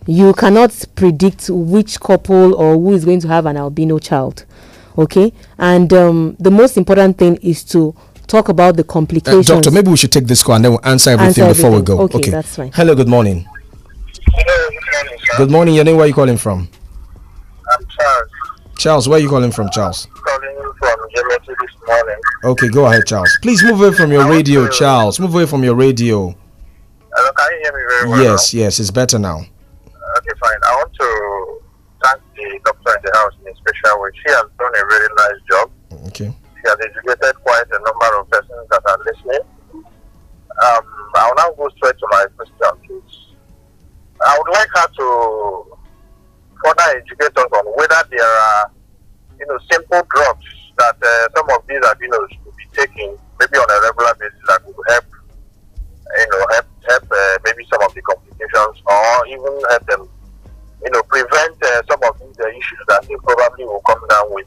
you 0.07 0.33
cannot 0.33 0.71
predict 0.95 1.49
which 1.49 1.99
couple 1.99 2.53
or 2.55 2.75
who 2.75 2.93
is 2.93 3.05
going 3.05 3.19
to 3.21 3.27
have 3.27 3.45
an 3.45 3.57
albino 3.57 3.97
child. 3.99 4.45
Okay, 4.97 5.33
and 5.57 5.91
um, 5.93 6.35
the 6.39 6.51
most 6.51 6.77
important 6.77 7.17
thing 7.17 7.35
is 7.41 7.63
to 7.65 7.93
talk 8.27 8.47
about 8.49 8.75
the 8.77 8.83
Uh, 8.83 8.87
complications. 8.87 9.47
doctor, 9.47 9.71
maybe 9.71 9.89
we 9.91 9.97
should 9.97 10.11
take 10.11 10.25
this 10.27 10.41
call 10.43 10.55
and 10.55 10.63
then 10.65 10.71
we'll 10.71 10.85
answer 10.85 11.09
everything 11.11 11.43
Answer 11.43 11.61
before 11.61 11.71
we 11.77 11.81
go. 11.81 11.99
Okay, 12.01 12.29
that's 12.31 12.55
fine. 12.55 12.71
Hello, 12.73 12.95
good 12.95 13.07
morning. 13.09 13.45
Hello, 14.33 14.69
good 14.69 14.93
morning, 14.93 15.19
sir. 15.25 15.37
Good 15.37 15.51
morning. 15.51 15.75
Your 15.75 15.83
name, 15.83 15.95
where 15.97 16.05
are 16.05 16.07
you 16.07 16.13
calling 16.13 16.37
from? 16.37 16.69
I'm 17.71 17.85
Charles, 17.97 18.29
Charles, 18.77 19.09
where 19.09 19.17
are 19.19 19.21
you 19.21 19.29
calling 19.29 19.51
from, 19.51 19.69
Charles? 19.69 20.07
calling 20.25 20.49
you 20.49 20.73
from 20.79 20.97
Gemetry 21.15 21.55
this 21.61 21.75
morning. 21.87 22.15
Okay, 22.45 22.69
go 22.69 22.85
ahead, 22.85 23.03
Charles. 23.05 23.37
Please 23.41 23.63
move 23.63 23.81
away 23.81 23.93
from 23.93 24.11
your 24.11 24.27
radio, 24.29 24.67
Charles. 24.69 25.19
Move 25.19 25.33
away 25.33 25.45
from 25.45 25.63
your 25.63 25.75
radio. 25.75 26.33
Hello, 27.15 27.31
can 27.37 27.51
you 27.51 27.59
hear 27.63 27.73
me 27.73 27.83
very 27.89 28.09
well? 28.09 28.23
Yes, 28.23 28.53
yes, 28.53 28.79
it's 28.79 28.91
better 28.91 29.17
now. 29.19 29.37
Okay, 29.39 30.33
fine. 30.39 30.57
I 30.63 30.75
want 30.75 30.93
to 30.93 31.05
thank 31.05 31.54
the 32.35 32.59
doctor 32.65 32.93
in 32.95 33.01
the 33.03 33.11
house 33.17 33.33
in 33.41 33.51
a 33.51 33.55
special 33.55 34.01
way. 34.01 34.09
She 34.15 34.31
has 34.31 34.45
done 34.59 34.73
a 34.75 34.83
very 34.85 35.09
nice 35.15 35.41
job. 35.49 35.71
Okay. 36.07 36.29
She 36.29 36.63
has 36.67 36.77
educated 36.79 37.35
quite 37.43 37.67
a 37.71 37.79
number 37.79 38.09
of 38.19 38.29
persons 38.29 38.67
that 38.69 38.83
are 38.85 38.99
listening. 39.05 39.45
Um, 40.55 40.83
I 41.15 41.27
will 41.27 41.35
now 41.35 41.51
go 41.57 41.69
straight 41.75 41.97
to 41.99 42.07
my 42.11 42.25
question, 42.35 42.71
please. 42.87 43.35
I 44.25 44.39
would 44.39 44.51
like 44.53 44.69
her 44.75 44.87
to 44.87 45.77
further 46.63 46.97
educate 46.97 47.35
us 47.35 47.51
on 47.51 47.65
whether 47.75 48.01
there 48.09 48.23
are, 48.23 48.71
you 49.39 49.45
know, 49.47 49.57
simple 49.69 50.01
drugs 50.09 50.45
that 50.77 50.95
uh, 50.95 51.27
some 51.35 51.49
of 51.51 51.67
these 51.67 51.83
albinos 51.83 52.29
could 52.43 52.55
be 52.55 52.65
taking, 52.73 53.17
maybe 53.39 53.57
on 53.57 53.67
a 53.69 53.81
regular 53.83 54.15
basis, 54.15 54.39
that 54.47 54.65
would 54.65 54.75
help, 54.87 55.05
you 56.17 56.27
know, 56.31 56.45
help, 56.51 56.65
help 56.87 57.03
uh, 57.11 57.37
maybe 57.45 57.67
some 57.71 57.81
of 57.83 57.93
the 57.93 58.01
complications, 58.01 58.81
or 58.87 59.27
even 59.27 59.53
help 59.69 59.85
them, 59.87 60.09
you 60.85 60.91
know, 60.91 61.01
prevent 61.03 61.57
uh, 61.63 61.81
some 61.89 61.99
of 62.03 62.19
these 62.19 62.39
uh, 62.39 62.47
issues 62.49 62.79
that 62.87 63.01
they 63.07 63.15
probably 63.23 63.65
will 63.65 63.81
come 63.81 64.01
down 64.07 64.33
with. 64.33 64.45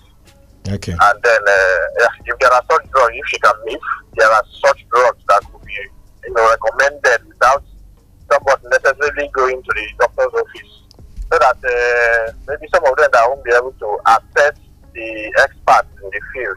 Okay. 0.68 0.92
And 0.92 1.22
then, 1.22 1.42
uh, 1.48 2.08
if 2.24 2.38
there 2.38 2.52
are 2.52 2.62
such 2.70 2.90
drugs, 2.90 3.14
if 3.14 3.26
she 3.26 3.38
can 3.38 3.54
live, 3.66 3.80
there 4.16 4.30
are 4.30 4.44
such 4.64 4.86
drugs 4.88 5.22
that 5.28 5.42
could 5.50 5.64
be, 5.64 5.74
you 6.24 6.32
know, 6.34 6.48
recommended 6.50 7.26
without 7.26 7.64
someone 8.30 8.58
necessarily 8.70 9.28
going 9.32 9.62
to 9.62 9.72
the 9.74 9.88
doctor's 9.98 10.40
office, 10.40 10.82
so 11.32 11.38
that 11.38 11.56
uh, 11.56 12.32
maybe 12.46 12.68
some 12.72 12.84
of 12.84 12.96
them 12.96 13.08
that 13.12 13.28
won't 13.28 13.42
be 13.44 13.52
able 13.52 13.72
to 13.72 13.98
access 14.06 14.52
the 14.94 15.32
experts 15.42 15.88
in 16.02 16.10
the 16.10 16.20
field, 16.34 16.56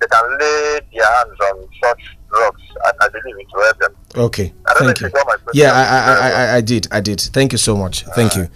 they 0.00 0.06
can 0.06 0.38
lay 0.38 0.80
their 0.92 1.04
hands 1.04 1.40
on 1.48 1.68
such 1.82 2.16
drugs, 2.28 2.62
and 2.84 2.94
I 3.00 3.08
believe 3.08 3.36
it 3.38 3.46
will 3.54 3.64
help 3.64 3.78
them. 3.78 3.96
Okay. 4.16 4.52
I 4.66 4.74
don't 4.74 4.82
know 4.82 4.92
Thank 4.92 5.02
if 5.02 5.12
you. 5.14 5.18
you. 5.18 5.62
Yeah, 5.62 5.72
I, 5.72 5.82
I, 5.82 5.98
I, 6.12 6.30
I, 6.30 6.56
I 6.56 6.60
did. 6.60 6.88
I 6.90 7.00
did. 7.00 7.20
Thank 7.20 7.52
you 7.52 7.58
so 7.58 7.76
much. 7.76 8.04
Thank 8.14 8.36
you. 8.36 8.48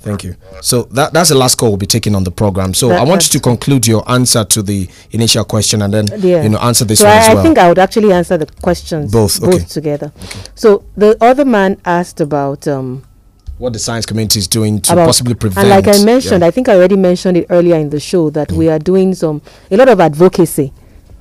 Thank 0.00 0.24
you. 0.24 0.36
So 0.60 0.84
that 0.92 1.12
that's 1.12 1.30
the 1.30 1.34
last 1.34 1.56
call 1.56 1.70
we'll 1.70 1.76
be 1.78 1.86
taking 1.86 2.14
on 2.14 2.24
the 2.24 2.30
program. 2.30 2.74
So 2.74 2.88
That- 2.88 3.00
I 3.00 3.04
want 3.04 3.22
you 3.26 3.38
to 3.38 3.40
conclude 3.40 3.86
your 3.86 4.08
answer 4.10 4.44
to 4.44 4.62
the 4.62 4.88
initial 5.12 5.44
question 5.44 5.82
and 5.82 5.92
then 5.92 6.06
Yeah. 6.18 6.42
you 6.42 6.48
know 6.48 6.58
answer 6.58 6.84
this 6.84 7.00
so 7.00 7.06
one 7.06 7.14
I, 7.14 7.18
as 7.18 7.28
I 7.38 7.42
think 7.42 7.58
I 7.58 7.68
would 7.68 7.78
actually 7.78 8.12
answer 8.12 8.36
the 8.38 8.46
questions 8.62 9.10
Both, 9.12 9.42
okay. 9.42 9.58
together. 9.64 10.12
So 10.54 10.84
the 10.96 11.16
other 11.20 11.44
man 11.44 11.78
asked 11.84 12.20
about 12.20 12.66
um 12.68 13.02
what 13.58 13.72
the 13.72 13.78
science 13.78 14.04
community 14.04 14.38
is 14.38 14.46
doing 14.48 14.80
to 14.82 14.92
about 14.92 15.06
possibly 15.06 15.34
prevent. 15.34 15.66
and 15.66 15.70
like 15.70 15.88
I 15.88 16.04
mentioned, 16.04 16.42
yeah. 16.42 16.48
I 16.48 16.50
think 16.50 16.68
I 16.68 16.74
already 16.74 16.96
mentioned 16.96 17.38
it 17.38 17.46
earlier 17.48 17.76
in 17.76 17.88
the 17.90 18.00
show 18.00 18.28
that 18.30 18.52
we 18.52 18.68
are 18.68 18.78
doing 18.78 19.14
some 19.14 19.40
a 19.70 19.76
lot 19.76 19.88
of 19.88 19.98
advocacy, 19.98 20.72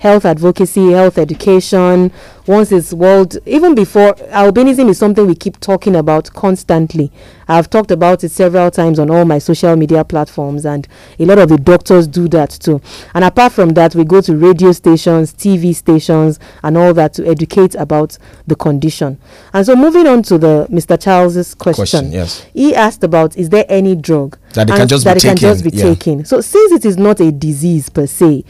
health 0.05 0.23
advocacy, 0.23 0.91
health 0.91 1.17
education. 1.17 2.11
Once 2.45 2.71
it's 2.71 2.93
world, 2.93 3.35
even 3.47 3.73
before 3.73 4.13
albinism 4.29 4.87
is 4.87 4.99
something 4.99 5.25
we 5.25 5.33
keep 5.33 5.59
talking 5.59 5.95
about 5.95 6.31
constantly. 6.33 7.11
I've 7.47 7.71
talked 7.71 7.89
about 7.89 8.23
it 8.23 8.29
several 8.29 8.69
times 8.69 8.99
on 8.99 9.09
all 9.09 9.25
my 9.25 9.39
social 9.39 9.75
media 9.75 10.03
platforms, 10.03 10.63
and 10.63 10.87
a 11.17 11.25
lot 11.25 11.39
of 11.39 11.49
the 11.49 11.57
doctors 11.57 12.05
do 12.05 12.27
that 12.27 12.51
too. 12.51 12.81
And 13.15 13.23
apart 13.23 13.53
from 13.53 13.69
that, 13.69 13.95
we 13.95 14.03
go 14.03 14.21
to 14.21 14.37
radio 14.37 14.73
stations, 14.73 15.33
TV 15.33 15.73
stations, 15.75 16.39
and 16.61 16.77
all 16.77 16.93
that 16.93 17.13
to 17.15 17.25
educate 17.27 17.73
about 17.73 18.15
the 18.45 18.55
condition. 18.55 19.17
And 19.53 19.65
so, 19.65 19.75
moving 19.75 20.05
on 20.05 20.21
to 20.23 20.37
the 20.37 20.67
Mr. 20.69 21.01
Charles's 21.01 21.55
question, 21.55 21.81
Question, 21.81 22.11
yes. 22.11 22.45
he 22.53 22.75
asked 22.75 23.03
about 23.03 23.35
is 23.37 23.49
there 23.49 23.65
any 23.69 23.95
drug 23.95 24.37
That 24.53 24.69
it 24.69 24.75
can 24.75 24.87
just 24.87 25.03
be 25.03 25.09
that 25.09 25.17
it 25.17 25.27
can 25.27 25.37
just 25.37 25.63
be 25.63 25.71
taken, 25.71 25.87
yeah. 25.87 25.93
taken 25.95 26.25
so 26.25 26.41
since 26.41 26.71
it 26.73 26.85
is 26.85 26.95
not 26.95 27.19
a 27.19 27.31
disease 27.31 27.89
per 27.89 28.05
se 28.05 28.43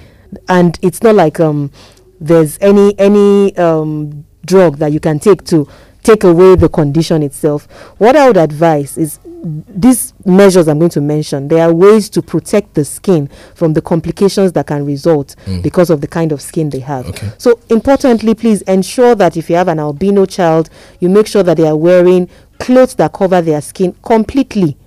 and 0.48 0.78
it's 0.82 1.02
not 1.04 1.16
like 1.16 1.40
um 1.40 1.72
there's 2.20 2.58
any 2.62 2.98
any 3.00 3.56
um 3.58 4.26
drug 4.46 4.78
that 4.78 4.92
you 4.92 5.00
can 5.00 5.20
take 5.20 5.44
to 5.46 5.68
take 6.04 6.24
away 6.24 6.56
the 6.56 6.70
condition 6.70 7.24
itself 7.24 7.66
what 7.98 8.16
i 8.16 8.28
would 8.28 8.38
advise 8.38 8.98
is 8.98 9.20
these 9.44 10.14
measures 10.26 10.68
i'm 10.68 10.80
going 10.80 10.90
to 10.90 11.02
mention 11.02 11.48
there 11.48 11.68
are 11.68 11.74
ways 11.74 12.10
to 12.10 12.22
protect 12.22 12.74
the 12.74 12.84
skin 12.86 13.28
from 13.54 13.74
the 13.74 13.82
complications 13.82 14.52
that 14.54 14.66
can 14.68 14.86
result 14.86 15.36
because 15.62 15.90
of 15.90 16.02
the 16.02 16.08
kind 16.08 16.32
of 16.32 16.42
skin 16.42 16.70
they 16.70 16.80
have 16.80 17.06
Mm. 17.06 17.10
Okay. 17.10 17.32
so 17.38 17.60
importantly 17.70 18.34
please 18.36 18.62
ensure 18.64 19.14
that 19.16 19.36
if 19.38 19.50
you 19.50 19.56
have 19.56 19.68
an 19.68 19.80
albino 19.80 20.26
child 20.26 20.70
you 21.00 21.10
make 21.10 21.28
sure 21.28 21.44
that 21.44 21.58
they 21.58 21.68
are 21.68 21.76
wearing 21.78 22.28
clothes 22.60 22.96
that 22.96 23.14
cover 23.14 23.42
their 23.42 23.62
skin 23.62 23.94
completely 24.04 24.78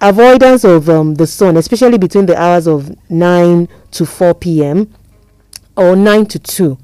avoidance 0.00 0.64
of 0.64 0.88
um, 0.88 1.14
the 1.14 1.26
sun, 1.26 1.56
especially 1.56 1.98
between 1.98 2.26
the 2.26 2.40
hours 2.40 2.66
of 2.66 2.96
9 3.10 3.68
to 3.92 4.06
4 4.06 4.34
p.m. 4.34 4.92
or 5.76 5.96
9 5.96 6.26
to 6.26 6.38
2. 6.38 6.78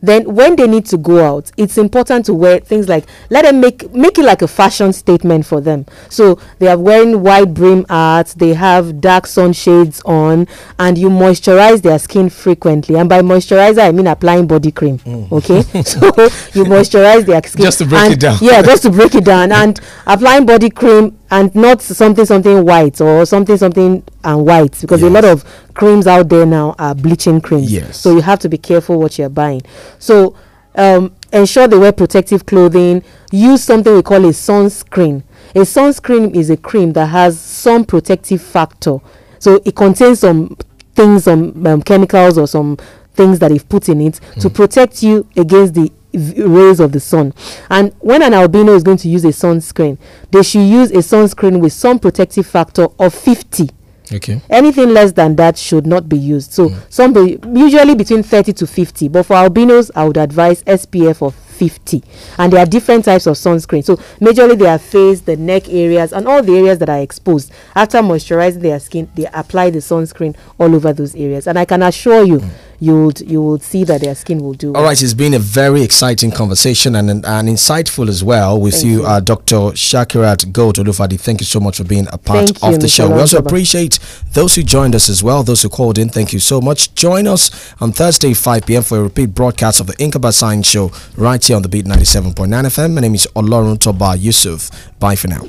Then 0.00 0.34
when 0.34 0.56
they 0.56 0.66
need 0.66 0.86
to 0.86 0.96
go 0.96 1.24
out, 1.24 1.50
it's 1.56 1.76
important 1.78 2.26
to 2.26 2.34
wear 2.34 2.60
things 2.60 2.88
like 2.88 3.04
let 3.30 3.42
them 3.44 3.60
make 3.60 3.92
make 3.94 4.18
it 4.18 4.24
like 4.24 4.42
a 4.42 4.48
fashion 4.48 4.92
statement 4.92 5.46
for 5.46 5.60
them. 5.60 5.86
So 6.08 6.38
they 6.58 6.68
are 6.68 6.78
wearing 6.78 7.22
wide 7.22 7.54
brim 7.54 7.84
hats, 7.88 8.34
they 8.34 8.54
have 8.54 9.00
dark 9.00 9.26
sunshades 9.26 10.00
on, 10.04 10.46
and 10.78 10.96
you 10.98 11.08
moisturize 11.08 11.82
their 11.82 11.98
skin 11.98 12.28
frequently. 12.30 12.96
And 12.96 13.08
by 13.08 13.22
moisturizer, 13.22 13.80
I 13.82 13.92
mean 13.92 14.06
applying 14.06 14.46
body 14.46 14.70
cream. 14.72 14.98
Mm. 14.98 15.32
Okay, 15.32 15.62
so 15.82 16.06
you 16.54 16.64
moisturize 16.64 17.26
their 17.26 17.42
skin 17.42 17.64
Just 17.64 17.78
to 17.78 17.86
break 17.86 18.02
and- 18.02 18.12
it 18.14 18.20
down. 18.20 18.38
Yeah, 18.40 18.62
just 18.62 18.82
to 18.84 18.90
break 18.90 19.14
it 19.14 19.24
down 19.24 19.52
and 19.60 19.80
applying 20.06 20.46
body 20.46 20.70
cream 20.70 21.18
and 21.30 21.54
not 21.54 21.82
something 21.82 22.24
something 22.24 22.64
white 22.64 23.00
or 23.00 23.26
something 23.26 23.56
something 23.58 24.02
and 24.24 24.46
white 24.46 24.80
because 24.80 25.02
a 25.02 25.10
lot 25.10 25.24
of 25.24 25.44
creams 25.74 26.06
out 26.06 26.28
there 26.28 26.46
now 26.46 26.74
are 26.78 26.94
bleaching 26.94 27.40
creams. 27.40 27.70
Yes. 27.70 28.00
So 28.00 28.14
you 28.14 28.22
have 28.22 28.38
to 28.40 28.48
be 28.48 28.56
careful 28.58 28.98
what 28.98 29.18
you're 29.18 29.28
buying. 29.28 29.57
So 29.98 30.34
um, 30.74 31.14
ensure 31.32 31.68
they 31.68 31.76
wear 31.76 31.92
protective 31.92 32.46
clothing. 32.46 33.02
Use 33.32 33.62
something 33.64 33.94
we 33.94 34.02
call 34.02 34.24
a 34.24 34.28
sunscreen. 34.28 35.22
A 35.54 35.60
sunscreen 35.60 36.34
is 36.34 36.50
a 36.50 36.56
cream 36.56 36.92
that 36.92 37.06
has 37.06 37.38
some 37.38 37.84
protective 37.84 38.40
factor. 38.40 38.98
So 39.38 39.60
it 39.64 39.74
contains 39.74 40.20
some 40.20 40.56
things, 40.94 41.24
some 41.24 41.66
um, 41.66 41.82
chemicals 41.82 42.38
or 42.38 42.46
some 42.46 42.76
things 43.14 43.38
that 43.40 43.48
they've 43.48 43.68
put 43.68 43.88
in 43.88 44.00
it 44.00 44.20
to 44.40 44.48
protect 44.48 45.02
you 45.02 45.28
against 45.36 45.74
the 45.74 45.92
rays 46.12 46.80
of 46.80 46.92
the 46.92 47.00
sun. 47.00 47.34
And 47.68 47.92
when 47.98 48.22
an 48.22 48.34
albino 48.34 48.74
is 48.74 48.82
going 48.82 48.98
to 48.98 49.08
use 49.08 49.24
a 49.24 49.28
sunscreen, 49.28 49.98
they 50.30 50.42
should 50.42 50.62
use 50.62 50.90
a 50.90 50.98
sunscreen 50.98 51.60
with 51.60 51.72
some 51.72 51.98
protective 51.98 52.46
factor 52.46 52.86
of 52.98 53.14
50 53.14 53.70
Okay. 54.12 54.40
anything 54.50 54.90
less 54.90 55.12
than 55.12 55.36
that 55.36 55.58
should 55.58 55.86
not 55.86 56.08
be 56.08 56.16
used 56.16 56.52
so 56.52 56.68
mm. 56.68 56.76
some 56.88 57.12
be- 57.12 57.38
usually 57.54 57.94
between 57.94 58.22
30 58.22 58.52
to 58.54 58.66
50 58.66 59.08
but 59.08 59.24
for 59.26 59.34
albinos 59.36 59.90
i 59.94 60.04
would 60.06 60.16
advise 60.16 60.62
spf 60.64 61.20
of 61.22 61.34
50 61.58 62.02
and 62.38 62.52
there 62.52 62.60
are 62.60 62.66
different 62.66 63.04
types 63.04 63.26
of 63.26 63.34
sunscreen 63.34 63.84
so 63.84 63.96
majorly 64.20 64.56
their 64.56 64.78
face 64.78 65.20
the 65.22 65.36
neck 65.36 65.68
areas 65.68 66.12
and 66.12 66.28
all 66.28 66.42
the 66.42 66.56
areas 66.56 66.78
that 66.78 66.88
are 66.88 67.00
exposed 67.00 67.50
after 67.74 67.98
moisturizing 67.98 68.60
their 68.62 68.78
skin 68.78 69.10
they 69.16 69.26
apply 69.34 69.70
the 69.70 69.78
sunscreen 69.78 70.36
all 70.58 70.74
over 70.74 70.92
those 70.92 71.14
areas 71.16 71.48
and 71.48 71.58
i 71.58 71.64
can 71.64 71.82
assure 71.82 72.22
you 72.24 72.40
you 72.80 73.06
would 73.06 73.20
you 73.20 73.42
would 73.42 73.62
see 73.62 73.82
that 73.84 74.00
their 74.02 74.14
skin 74.14 74.38
will 74.38 74.52
do 74.54 74.72
All 74.74 74.82
right, 74.84 75.00
it's 75.00 75.14
been 75.14 75.34
a 75.34 75.38
very 75.38 75.82
exciting 75.82 76.30
conversation 76.30 76.94
and 76.94 77.10
and, 77.10 77.24
and 77.26 77.48
insightful 77.48 78.08
as 78.08 78.22
well 78.22 78.60
with 78.60 78.74
Thank 78.74 78.86
you, 78.86 79.00
you. 79.00 79.06
Uh, 79.06 79.20
Dr. 79.20 79.56
Shakirat 79.74 80.52
Gold 80.52 80.76
Olufadi. 80.76 81.18
Thank 81.18 81.40
you 81.40 81.46
so 81.46 81.58
much 81.60 81.78
for 81.78 81.84
being 81.84 82.06
a 82.12 82.18
part 82.18 82.46
Thank 82.46 82.62
of 82.62 82.72
you, 82.72 82.78
the 82.78 82.86
Mr. 82.86 82.96
show. 82.96 83.08
We 83.10 83.20
also 83.20 83.38
appreciate 83.38 83.98
those 84.32 84.54
who 84.54 84.62
joined 84.62 84.94
us 84.94 85.08
as 85.08 85.22
well, 85.22 85.42
those 85.42 85.62
who 85.62 85.68
called 85.68 85.98
in. 85.98 86.08
Thank 86.08 86.32
you 86.32 86.38
so 86.38 86.60
much. 86.60 86.94
Join 86.94 87.26
us 87.26 87.74
on 87.80 87.92
Thursday, 87.92 88.32
5 88.34 88.66
p.m. 88.66 88.82
for 88.82 88.98
a 88.98 89.02
repeat 89.02 89.34
broadcast 89.34 89.80
of 89.80 89.86
the 89.88 89.94
Inqaba 89.94 90.32
Science 90.32 90.66
Show 90.68 90.92
right 91.16 91.47
here 91.48 91.56
on 91.56 91.62
the 91.62 91.68
Beat 91.68 91.86
97.9 91.86 92.46
FM. 92.46 92.92
My 92.94 93.00
name 93.00 93.14
is 93.14 93.26
Olorun 93.34 93.80
Toba 93.80 94.16
Yusuf. 94.16 94.70
Bye 95.00 95.16
for 95.16 95.28
now. 95.28 95.42